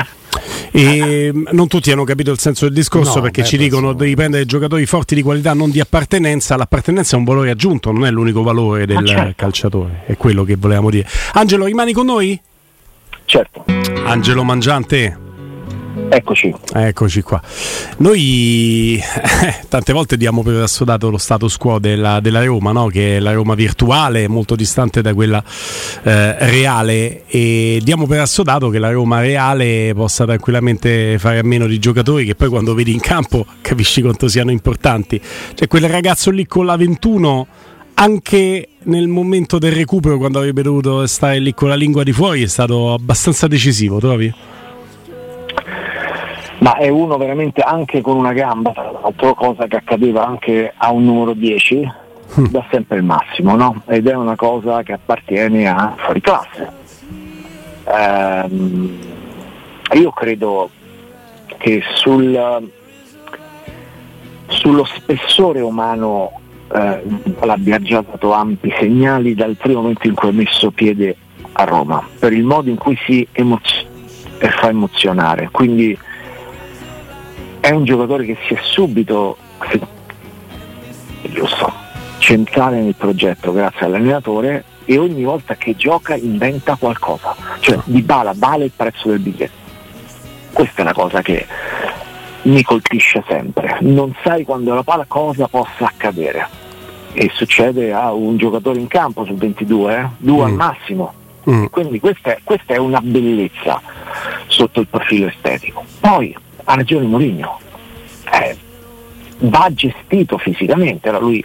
Eh. 0.70 0.96
E 0.98 1.32
non 1.52 1.68
tutti 1.68 1.90
hanno 1.90 2.04
capito 2.04 2.30
il 2.30 2.38
senso 2.38 2.64
del 2.66 2.74
discorso 2.74 3.16
no, 3.16 3.22
perché 3.22 3.42
beh, 3.42 3.48
ci 3.48 3.56
dicono 3.56 3.92
devi 3.92 4.14
prendere 4.14 4.46
giocatori 4.46 4.86
forti 4.86 5.14
di 5.14 5.22
qualità, 5.22 5.52
non 5.52 5.70
di 5.70 5.80
appartenenza. 5.80 6.56
L'appartenenza 6.56 7.16
è 7.16 7.18
un 7.18 7.24
valore 7.24 7.50
aggiunto, 7.50 7.92
non 7.92 8.06
è 8.06 8.10
l'unico 8.10 8.42
valore 8.42 8.86
del 8.86 9.06
certo. 9.06 9.32
calciatore, 9.36 10.02
è 10.06 10.16
quello 10.16 10.44
che 10.44 10.56
volevamo 10.56 10.90
dire. 10.90 11.08
Angelo, 11.34 11.66
rimani 11.66 11.92
con 11.92 12.06
noi? 12.06 12.40
Certo. 13.24 13.64
Angelo 14.04 14.42
Mangiante. 14.42 15.26
Eccoci. 16.10 16.54
Eccoci 16.72 17.22
qua. 17.22 17.40
Noi 17.98 18.96
eh, 18.96 19.66
tante 19.68 19.92
volte 19.92 20.16
diamo 20.16 20.42
per 20.42 20.62
assodato 20.62 21.10
lo 21.10 21.18
status 21.18 21.56
quo 21.56 21.78
della, 21.78 22.20
della 22.20 22.44
Roma, 22.44 22.72
no? 22.72 22.86
che 22.86 23.16
è 23.16 23.20
la 23.20 23.32
Roma 23.32 23.54
virtuale, 23.54 24.26
molto 24.28 24.56
distante 24.56 25.02
da 25.02 25.12
quella 25.14 25.42
eh, 26.02 26.50
reale, 26.50 27.24
e 27.26 27.80
diamo 27.82 28.06
per 28.06 28.20
assodato 28.20 28.70
che 28.70 28.78
la 28.78 28.90
Roma 28.90 29.20
reale 29.20 29.92
possa 29.94 30.24
tranquillamente 30.24 31.18
fare 31.18 31.38
a 31.38 31.44
meno 31.44 31.66
di 31.66 31.78
giocatori 31.78 32.24
che 32.24 32.34
poi 32.34 32.48
quando 32.48 32.74
vedi 32.74 32.92
in 32.92 33.00
campo 33.00 33.44
capisci 33.60 34.00
quanto 34.00 34.28
siano 34.28 34.50
importanti. 34.50 35.20
Cioè 35.54 35.68
quel 35.68 35.88
ragazzo 35.88 36.30
lì 36.30 36.46
con 36.46 36.64
la 36.64 36.76
21 36.76 37.46
anche 37.94 38.68
nel 38.84 39.08
momento 39.08 39.58
del 39.58 39.72
recupero, 39.72 40.18
quando 40.18 40.38
avrebbe 40.38 40.62
dovuto 40.62 41.06
stare 41.06 41.40
lì 41.40 41.52
con 41.52 41.68
la 41.68 41.74
lingua 41.74 42.04
di 42.04 42.12
fuori, 42.12 42.44
è 42.44 42.46
stato 42.46 42.92
abbastanza 42.92 43.48
decisivo, 43.48 43.98
trovi? 43.98 44.32
Ma 46.58 46.76
è 46.76 46.88
uno 46.88 47.16
veramente 47.16 47.60
anche 47.60 48.00
con 48.00 48.16
una 48.16 48.32
gamba, 48.32 48.72
tra 48.72 48.90
l'altro 48.90 49.34
cosa 49.34 49.66
che 49.66 49.76
accadeva 49.76 50.26
anche 50.26 50.72
a 50.76 50.90
un 50.90 51.04
numero 51.04 51.32
10, 51.32 51.92
mm. 52.40 52.44
dà 52.46 52.64
sempre 52.70 52.96
il 52.96 53.04
massimo, 53.04 53.54
no? 53.54 53.82
Ed 53.86 54.06
è 54.08 54.14
una 54.14 54.36
cosa 54.36 54.82
che 54.82 54.92
appartiene 54.92 55.68
a 55.68 55.94
fuori 55.96 56.20
classe. 56.20 56.72
Ehm, 57.84 58.98
io 59.92 60.10
credo 60.10 60.70
che 61.58 61.82
sul, 61.94 62.70
sullo 64.46 64.84
spessore 64.84 65.60
umano 65.60 66.40
eh, 66.72 67.02
l'abbia 67.40 67.80
già 67.80 68.04
dato 68.08 68.32
ampi 68.32 68.72
segnali 68.78 69.34
dal 69.34 69.56
primo 69.56 69.80
momento 69.80 70.06
in 70.06 70.14
cui 70.14 70.28
ha 70.28 70.32
messo 70.32 70.70
piede 70.70 71.16
a 71.52 71.64
Roma, 71.64 72.06
per 72.18 72.32
il 72.32 72.44
modo 72.44 72.68
in 72.68 72.76
cui 72.76 72.98
si 73.06 73.26
emoziona 73.32 73.96
e 74.38 74.48
fa 74.50 74.68
emozionare. 74.68 75.48
Quindi 75.50 75.98
è 77.68 77.72
un 77.72 77.84
giocatore 77.84 78.24
che 78.24 78.38
si 78.46 78.54
è 78.54 78.58
subito 78.62 79.36
giusto, 81.20 81.70
centrale 82.16 82.80
nel 82.80 82.94
progetto 82.94 83.52
grazie 83.52 83.84
all'allenatore 83.84 84.64
e 84.86 84.96
ogni 84.96 85.22
volta 85.22 85.54
che 85.56 85.76
gioca 85.76 86.14
inventa 86.16 86.76
qualcosa, 86.76 87.36
cioè 87.60 87.78
di 87.84 88.00
bala 88.00 88.32
vale 88.34 88.64
il 88.64 88.72
prezzo 88.74 89.10
del 89.10 89.18
biglietto. 89.18 89.66
Questa 90.50 90.78
è 90.78 90.80
una 90.80 90.94
cosa 90.94 91.20
che 91.20 91.46
mi 92.42 92.62
colpisce 92.62 93.22
sempre, 93.28 93.76
non 93.82 94.14
sai 94.22 94.44
quando 94.44 94.72
la 94.72 94.82
palla 94.82 95.04
cosa 95.06 95.46
possa 95.46 95.84
accadere 95.84 96.48
e 97.12 97.30
succede 97.34 97.92
a 97.92 98.14
un 98.14 98.38
giocatore 98.38 98.78
in 98.78 98.86
campo 98.86 99.26
sul 99.26 99.36
22, 99.36 99.94
eh? 99.94 100.06
due 100.16 100.38
mm. 100.38 100.44
al 100.44 100.52
massimo. 100.52 101.12
Mm. 101.50 101.66
Quindi 101.66 102.00
questa 102.00 102.30
è, 102.30 102.38
questa 102.42 102.72
è 102.72 102.78
una 102.78 103.00
bellezza 103.02 103.82
sotto 104.46 104.80
il 104.80 104.86
profilo 104.86 105.26
estetico. 105.26 105.84
Poi 106.00 106.34
ha 106.70 106.74
ragione 106.74 107.06
Mourinho, 107.06 107.58
eh, 108.30 108.54
va 109.38 109.70
gestito 109.72 110.36
fisicamente, 110.36 111.08
era 111.08 111.18
lui 111.18 111.42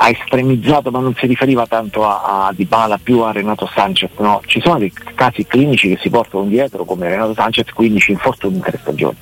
ha 0.00 0.10
estremizzato 0.10 0.90
ma 0.90 1.00
non 1.00 1.14
si 1.14 1.26
riferiva 1.26 1.66
tanto 1.66 2.06
a, 2.06 2.46
a 2.46 2.52
Dybala 2.52 3.00
più 3.02 3.20
a 3.20 3.32
Renato 3.32 3.66
Sanchez, 3.72 4.10
no? 4.18 4.42
ci 4.44 4.60
sono 4.60 4.78
dei 4.78 4.92
casi 5.14 5.46
clinici 5.46 5.88
che 5.88 5.96
si 5.98 6.10
portano 6.10 6.44
dietro 6.44 6.84
come 6.84 7.08
Renato 7.08 7.32
Sanchez 7.32 7.72
15 7.72 8.12
infortuni 8.12 8.56
in 8.56 8.60
tre 8.60 8.78
stagioni, 8.78 9.16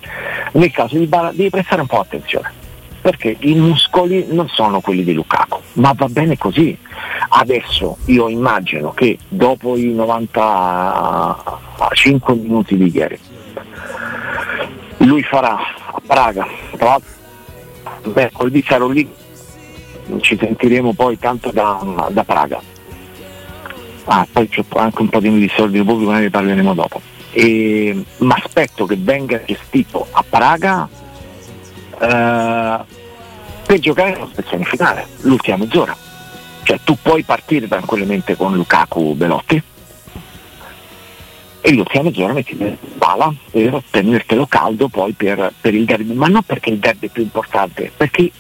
nel 0.53 0.73
caso 0.73 0.95
di 0.95 1.03
Dybala 1.03 1.31
devi 1.31 1.51
prestare 1.51 1.83
un 1.83 1.87
po' 1.87 2.01
attenzione 2.01 2.53
perché 3.01 3.37
i 3.39 3.55
muscoli 3.55 4.27
non 4.31 4.49
sono 4.49 4.81
quelli 4.81 5.05
di 5.05 5.13
Lukaku, 5.13 5.61
ma 5.75 5.93
va 5.95 6.09
bene 6.09 6.37
così. 6.37 6.77
Adesso 7.29 7.99
io 8.07 8.29
immagino 8.29 8.93
che 8.95 9.17
dopo 9.29 9.77
i 9.77 9.93
95 9.93 12.35
minuti 12.35 12.77
di 12.77 12.91
ieri 12.93 13.17
lui 15.07 15.23
farà 15.23 15.57
a 15.57 16.01
Praga, 16.05 16.47
tra 16.77 16.87
l'altro 16.87 17.15
mercoledì 18.13 18.65
sarò 18.67 18.89
lì, 18.89 19.09
ci 20.21 20.37
sentiremo 20.39 20.93
poi 20.93 21.19
tanto 21.19 21.51
da, 21.51 22.09
da 22.11 22.25
Praga. 22.25 22.61
Ah, 24.05 24.27
poi 24.31 24.49
c'è 24.49 24.65
anche 24.75 25.03
un 25.03 25.09
po' 25.09 25.19
di 25.19 25.31
disordine 25.39 25.85
pubblico, 25.85 26.13
ne 26.13 26.31
parleremo 26.31 26.75
dopo. 26.75 27.01
Ma 28.19 28.35
aspetto 28.35 28.87
che 28.87 28.97
venga 28.97 29.43
gestito 29.45 30.07
a 30.11 30.25
Praga 30.29 30.89
eh, 31.99 32.79
per 33.67 33.79
giocare 33.81 34.11
nella 34.13 34.29
stazione 34.33 34.65
finale, 34.65 35.07
l'ultima 35.23 35.57
mezz'ora. 35.57 35.97
Cioè 36.63 36.81
tu 36.83 36.97
puoi 37.01 37.23
partire 37.23 37.69
tranquillamente 37.69 38.37
con 38.37 38.55
Lukaku 38.55 39.15
Belotti, 39.15 39.63
e 41.67 41.73
l'ultima 41.73 42.05
mezz'ora 42.05 42.33
metti 42.33 42.53
in 42.57 42.77
bala 42.95 43.35
per 43.51 43.83
tenertelo 43.91 44.47
caldo 44.47 44.87
poi 44.87 45.13
per, 45.15 45.53
per, 45.61 45.75
il 45.75 45.85
derby, 45.85 46.13
ma 46.13 46.29
non 46.29 46.45
perché 46.45 46.71
il 46.71 46.79
derby 46.79 47.09
è 47.09 47.11
più 47.11 47.25
importante, 47.25 47.91
perché 47.97 48.31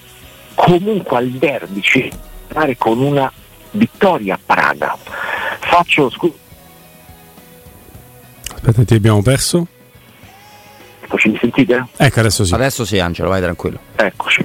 comunque 0.54 1.16
al 1.16 1.30
derby 1.30 1.80
ci 1.80 2.08
fare 2.46 2.76
con 2.76 3.00
una 3.00 3.30
vittoria 3.72 4.34
a 4.34 4.38
Praga. 4.46 4.96
Faccio 5.58 6.08
scusa. 6.08 6.34
Aspetta, 8.54 8.84
ti 8.84 8.94
abbiamo 8.94 9.20
perso? 9.22 9.66
Eccoci, 11.00 11.28
mi 11.30 11.38
sentite? 11.40 11.84
Ecco, 11.96 12.20
adesso 12.20 12.44
sì. 12.44 12.54
Adesso 12.54 12.84
sì, 12.84 13.00
Angelo, 13.00 13.28
vai 13.28 13.40
tranquillo. 13.40 13.80
Eccoci. 13.96 14.44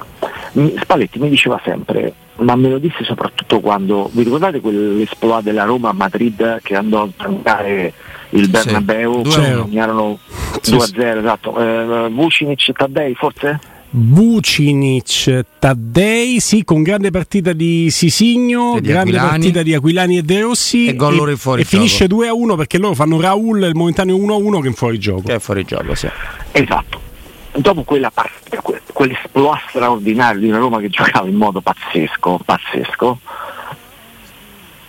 Spalletti 0.80 1.18
mi 1.18 1.30
diceva 1.30 1.60
sempre, 1.64 2.12
ma 2.36 2.56
me 2.56 2.68
lo 2.68 2.78
disse 2.78 3.04
soprattutto 3.04 3.60
quando, 3.60 4.10
vi 4.12 4.22
ricordate 4.22 4.60
quell'esploit 4.60 5.42
della 5.42 5.64
Roma 5.64 5.90
a 5.90 5.94
Madrid 5.94 6.60
che 6.62 6.76
andò 6.76 7.02
a 7.02 7.08
stancare 7.14 7.92
il 8.30 8.48
Bernabeu, 8.48 9.24
sì. 9.24 9.40
erano 9.76 10.18
2-0, 10.60 10.60
sì. 10.60 11.00
esatto. 11.00 11.58
Eh, 11.58 12.08
Vucinic 12.10 12.72
Taddei 12.72 13.14
forse? 13.14 13.58
Vucinic, 13.94 15.44
Taddei, 15.58 16.40
sì, 16.40 16.64
con 16.64 16.82
grande 16.82 17.10
partita 17.10 17.52
di 17.52 17.90
Sisigno, 17.90 18.78
di 18.80 18.88
grande 18.88 19.10
Aquilani. 19.10 19.28
partita 19.28 19.62
di 19.62 19.74
Aquilani 19.74 20.16
e 20.16 20.22
De 20.22 20.40
Rossi 20.40 20.86
e, 20.86 20.96
e, 20.96 21.60
e 21.60 21.64
finisce 21.64 22.06
2-1 22.06 22.56
perché 22.56 22.78
loro 22.78 22.94
fanno 22.94 23.20
Raul 23.20 23.62
il 23.62 23.74
momentaneo 23.74 24.16
1-1 24.16 24.60
che 24.62 24.68
è 24.68 24.72
fuori 24.72 24.98
gioco. 24.98 25.22
Che 25.22 25.34
è 25.34 25.38
fuori 25.38 25.64
gioco, 25.64 25.94
sì. 25.94 26.08
Esatto. 26.52 27.11
Dopo 27.54 27.82
quella 27.82 28.10
partita, 28.10 28.62
quell'esploit 28.92 29.60
straordinario 29.68 30.40
di 30.40 30.48
una 30.48 30.58
Roma 30.58 30.80
che 30.80 30.88
giocava 30.88 31.28
in 31.28 31.34
modo 31.34 31.60
pazzesco, 31.60 32.40
pazzesco, 32.44 33.18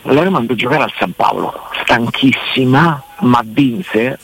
la 0.04 0.23
Roma 0.23 0.38
andò 0.38 0.54
a 0.54 0.56
giocare 0.56 0.84
al 0.84 0.93
San 0.97 1.12
Paolo, 1.12 1.54
stanchissima, 1.84 3.04
ma 3.19 3.41
vinse, 3.43 4.17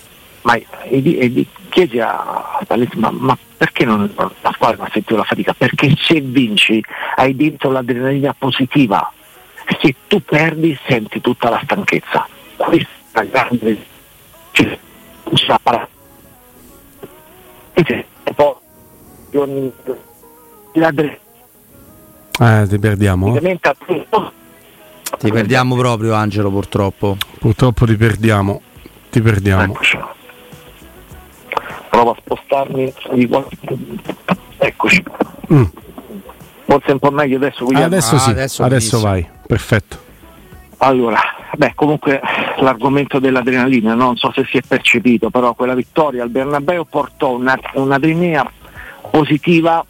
ma, 0.43 0.55
e, 0.55 0.65
e, 0.89 1.45
chiesi 1.67 1.99
a 1.99 2.59
Spalletti, 2.61 2.97
ma, 2.97 3.11
ma, 3.11 3.37
perché 3.57 3.83
non, 3.83 4.09
la 4.15 4.51
squadra 4.53 4.85
ha 4.85 4.89
sentito 4.91 5.17
la 5.17 5.23
fatica? 5.23 5.53
Perché 5.53 5.93
se 5.97 6.21
vinci 6.21 6.81
hai 7.17 7.35
dentro 7.35 7.71
l'adrenalina 7.71 8.33
positiva, 8.37 9.11
se 9.81 9.95
tu 10.07 10.21
perdi 10.23 10.79
senti 10.87 11.19
tutta 11.19 11.49
la 11.49 11.59
stanchezza. 11.63 12.27
Questa 12.55 13.23
grande 13.23 13.85
cioè, 17.83 18.05
poi 18.33 18.55
eh, 22.41 22.67
ti 22.67 22.79
perdiamo. 22.79 23.37
Ti 25.19 25.31
perdiamo 25.31 25.75
proprio 25.75 26.13
Angelo 26.13 26.49
purtroppo. 26.49 27.17
Purtroppo 27.37 27.85
ti 27.85 27.95
perdiamo. 27.95 28.61
Ti 29.09 29.21
perdiamo. 29.21 29.73
Eccoci. 29.73 29.99
Provo 31.89 32.11
a 32.11 32.15
spostarmi 32.19 32.93
di 33.13 33.27
qualche... 33.27 33.57
Eccoci. 34.57 35.03
Mm. 35.51 35.63
Forse 36.65 36.91
un 36.91 36.99
po' 36.99 37.11
meglio 37.11 37.37
adesso. 37.37 37.65
Adesso 37.65 38.15
ah, 38.15 38.19
sì, 38.19 38.29
adesso, 38.29 38.63
adesso 38.63 38.99
vai. 38.99 39.27
Perfetto. 39.47 39.97
Allora, 40.77 41.19
beh, 41.57 41.73
comunque 41.75 42.21
l'argomento 42.59 43.19
dell'adrenalina, 43.19 43.93
non 43.93 44.15
so 44.17 44.31
se 44.31 44.45
si 44.49 44.57
è 44.57 44.61
percepito, 44.67 45.29
però 45.29 45.53
quella 45.53 45.75
vittoria 45.75 46.23
al 46.23 46.29
Bernabeu 46.29 46.85
portò 46.89 47.35
una, 47.35 47.57
un'adrenalina 47.73 48.51
positiva 49.09 49.85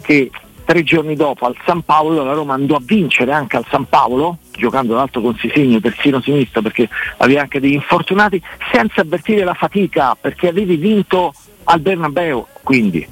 che 0.00 0.30
tre 0.64 0.82
giorni 0.82 1.14
dopo 1.14 1.46
al 1.46 1.56
San 1.64 1.82
Paolo 1.82 2.24
la 2.24 2.32
Roma 2.32 2.54
andò 2.54 2.74
a 2.74 2.82
vincere 2.82 3.32
anche 3.32 3.56
al 3.56 3.64
San 3.70 3.88
Paolo, 3.88 4.38
giocando 4.56 4.94
l'altro 4.94 5.20
con 5.20 5.36
Sisigno 5.36 5.80
terzino 5.80 6.20
sinistro 6.20 6.60
perché 6.60 6.88
aveva 7.18 7.42
anche 7.42 7.60
degli 7.60 7.74
infortunati, 7.74 8.42
senza 8.72 9.02
avvertire 9.02 9.44
la 9.44 9.54
fatica 9.54 10.16
perché 10.20 10.48
avevi 10.48 10.76
vinto 10.76 11.32
al 11.64 11.80
Bernabeu. 11.80 12.46
Quindi 12.62 13.06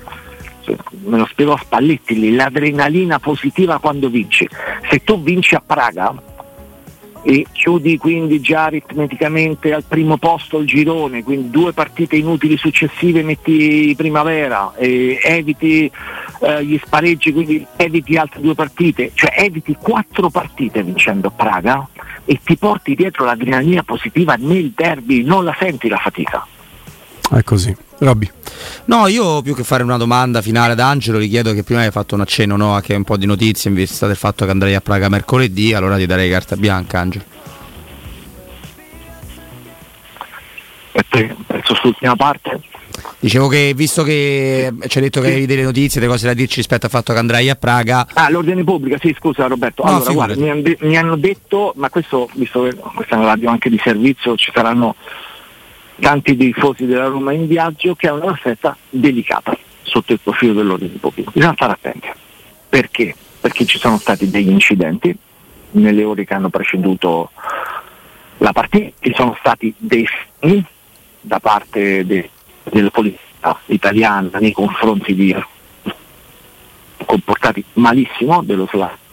me 1.05 1.19
lo 1.19 1.27
spiegò 1.27 1.57
Spalletti, 1.57 2.35
l'adrenalina 2.35 3.19
positiva 3.19 3.79
quando 3.79 4.09
vinci. 4.09 4.49
Se 4.91 5.05
tu 5.05 5.23
vinci 5.23 5.55
a 5.55 5.63
Praga 5.65 6.15
e 7.27 7.47
chiudi 7.53 7.97
quindi 7.97 8.39
già 8.41 8.65
aritmeticamente 8.65 9.73
al 9.73 9.83
primo 9.83 10.19
posto 10.19 10.59
il 10.59 10.67
girone, 10.67 11.23
quindi 11.23 11.49
due 11.49 11.73
partite 11.73 12.17
inutili 12.17 12.59
successive 12.59 13.23
metti 13.23 13.95
primavera 13.97 14.75
eviti 14.77 15.91
eh, 16.41 16.65
gli 16.65 16.79
spareggi, 16.85 17.33
quindi 17.33 17.67
eviti 17.77 18.17
altre 18.17 18.43
due 18.43 18.55
partite, 18.55 19.11
cioè 19.15 19.33
eviti 19.39 19.75
quattro 19.81 20.29
partite 20.29 20.83
vincendo 20.83 21.31
Praga 21.31 21.89
e 22.27 22.39
ti 22.45 22.57
porti 22.57 22.95
dietro 22.95 23.25
l'adrenalina 23.25 23.83
positiva 23.83 24.35
nel 24.39 24.73
derby, 24.75 25.23
non 25.23 25.45
la 25.45 25.57
senti 25.59 25.89
la 25.89 25.97
fatica. 25.97 26.47
È 27.35 27.43
così. 27.43 27.75
Robby. 27.99 28.31
No, 28.87 29.07
io 29.09 29.43
più 29.43 29.55
che 29.55 29.65
fare 29.65 29.83
una 29.83 29.97
domanda 29.97 30.41
finale 30.41 30.73
ad 30.73 30.81
Angelo, 30.81 31.19
gli 31.19 31.29
chiedo 31.29 31.53
che 31.53 31.65
prima 31.65 31.81
hai 31.81 31.91
fatto 31.91 32.15
un 32.15 32.21
accenno 32.21 32.57
no, 32.57 32.73
anche 32.73 32.95
un 32.95 33.03
po' 33.03 33.17
di 33.17 33.27
notizie 33.27 33.71
in 33.71 33.77
vista 33.77 34.07
del 34.07 34.17
fatto 34.17 34.45
che 34.45 34.51
andrei 34.51 34.75
a 34.75 34.81
Praga 34.81 35.09
mercoledì, 35.09 35.75
allora 35.75 35.97
ti 35.97 36.07
darei 36.07 36.31
carta 36.31 36.57
bianca, 36.57 37.01
Angelo. 37.01 37.25
Penso 41.47 41.75
sull'ultima 41.75 42.15
parte. 42.15 42.61
Dicevo 43.19 43.49
che 43.49 43.73
visto 43.75 44.05
che 44.05 44.73
ci 44.87 44.99
hai 44.99 45.05
detto 45.05 45.21
che 45.21 45.27
avevi 45.27 45.47
delle 45.47 45.63
notizie, 45.63 46.01
delle 46.01 46.13
cose 46.13 46.27
da 46.27 46.35
dirci 46.35 46.57
rispetto 46.57 46.87
al 46.87 46.93
fatto 46.93 47.13
che 47.13 47.19
andrai 47.19 47.49
a 47.51 47.57
Praga. 47.57 48.07
Ah, 48.13 48.31
l'ordine 48.31 48.63
pubblico, 48.63 48.99
sì, 49.01 49.15
scusa 49.19 49.47
Roberto. 49.47 49.83
No, 49.83 49.97
allora, 49.97 50.13
guarda, 50.13 50.37
mi, 50.37 50.51
han 50.51 50.63
de- 50.63 50.77
mi, 50.81 50.97
hanno 50.97 51.17
detto, 51.17 51.73
ma 51.77 51.89
questo, 51.89 52.29
visto 52.35 52.63
che 52.63 52.77
questa 52.77 53.17
è 53.17 53.19
una 53.19 53.29
radio 53.29 53.51
anche 53.51 53.71
di 53.71 53.81
servizio, 53.83 54.37
ci 54.37 54.53
saranno 54.55 54.95
tanti 56.01 56.37
tifosi 56.37 56.87
della 56.87 57.07
Roma 57.07 57.33
in 57.33 57.47
viaggio, 57.47 57.95
che 57.95 58.09
è 58.09 58.11
una 58.11 58.35
festa 58.35 58.77
delicata 58.89 59.57
sotto 59.83 60.13
il 60.13 60.21
profilo 60.23 60.55
dell'ordine 60.55 60.97
pubblico. 60.99 61.31
Bisogna 61.33 61.55
stare 61.55 61.73
attenti. 61.73 62.09
Perché? 62.69 63.15
Perché 63.41 63.65
ci 63.67 63.79
sono 63.79 63.99
stati 63.99 64.31
degli 64.31 64.51
incidenti 64.51 65.17
nelle 65.73 66.05
ore 66.05 66.25
che 66.25 66.35
hanno 66.35 66.49
preceduto 66.49 67.31
la 68.39 68.53
partita, 68.53 68.91
ci 69.01 69.13
sono 69.15 69.37
stati 69.39 69.73
dei 69.77 70.07
fini 70.41 70.65
da 71.21 71.41
parte 71.41 72.05
de- 72.05 72.31
della 72.65 72.91
polizia 72.91 73.21
italiana 73.67 74.39
nei 74.39 74.53
confronti 74.53 75.15
di 75.15 75.35
comportati 77.05 77.65
malissimo 77.75 78.43
dello 78.43 78.67
Slavia. 78.71 79.04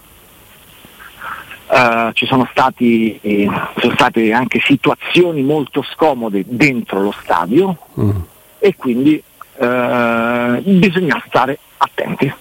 Uh, 1.72 2.12
ci 2.12 2.26
sono, 2.26 2.46
stati, 2.52 3.18
eh, 3.22 3.50
sono 3.78 3.94
state 3.94 4.34
anche 4.34 4.60
situazioni 4.60 5.42
molto 5.42 5.82
scomode 5.82 6.44
dentro 6.46 7.00
lo 7.02 7.14
stadio 7.18 7.78
mm. 7.98 8.10
e 8.60 8.76
quindi 8.76 9.24
uh, 9.56 10.62
bisogna 10.64 11.24
stare 11.28 11.58
attenti 11.78 12.34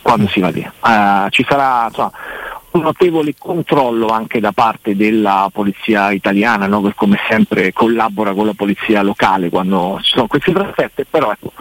quando 0.00 0.28
si 0.28 0.40
va 0.40 0.50
via. 0.50 0.72
Uh, 0.80 1.28
ci 1.28 1.44
sarà 1.46 1.88
insomma, 1.88 2.10
un 2.70 2.80
notevole 2.80 3.34
controllo 3.38 4.08
anche 4.08 4.40
da 4.40 4.52
parte 4.52 4.96
della 4.96 5.48
polizia 5.52 6.10
italiana, 6.10 6.66
no? 6.66 6.82
che 6.82 6.94
come 6.94 7.18
sempre 7.28 7.72
collabora 7.72 8.32
con 8.32 8.46
la 8.46 8.54
polizia 8.54 9.02
locale 9.02 9.48
quando 9.48 9.98
ci 10.02 10.12
sono 10.12 10.26
queste 10.26 10.52
trasferte, 10.52 11.04
però 11.04 11.30
ecco, 11.30 11.52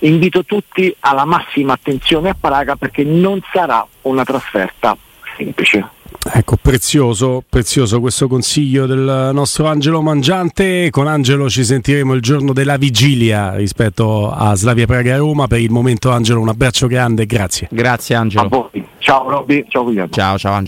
invito 0.00 0.44
tutti 0.44 0.94
alla 1.00 1.24
massima 1.24 1.72
attenzione 1.72 2.28
a 2.28 2.36
Praga 2.38 2.76
perché 2.76 3.02
non 3.02 3.40
sarà 3.52 3.86
una 4.02 4.24
trasferta 4.24 4.96
semplice. 5.36 6.02
Ecco, 6.32 6.56
prezioso, 6.56 7.44
prezioso 7.46 8.00
questo 8.00 8.28
consiglio 8.28 8.86
del 8.86 9.30
nostro 9.34 9.66
Angelo 9.66 10.00
Mangiante. 10.00 10.88
Con 10.90 11.06
Angelo 11.06 11.50
ci 11.50 11.62
sentiremo 11.62 12.14
il 12.14 12.22
giorno 12.22 12.54
della 12.54 12.78
vigilia 12.78 13.54
rispetto 13.54 14.30
a 14.30 14.54
Slavia 14.54 14.86
Praga 14.86 15.18
Roma. 15.18 15.46
Per 15.46 15.60
il 15.60 15.70
momento, 15.70 16.10
Angelo, 16.10 16.40
un 16.40 16.48
abbraccio 16.48 16.86
grande, 16.86 17.26
grazie. 17.26 17.68
Grazie, 17.70 18.14
Angelo. 18.14 18.46
A 18.46 18.48
voi. 18.48 18.86
Ciao, 18.98 19.28
Robby. 19.28 19.66
Ciao, 19.68 19.84
Guglielmo. 19.84 20.10
Ciao, 20.10 20.38
ciao, 20.38 20.54
Angelo. 20.54 20.62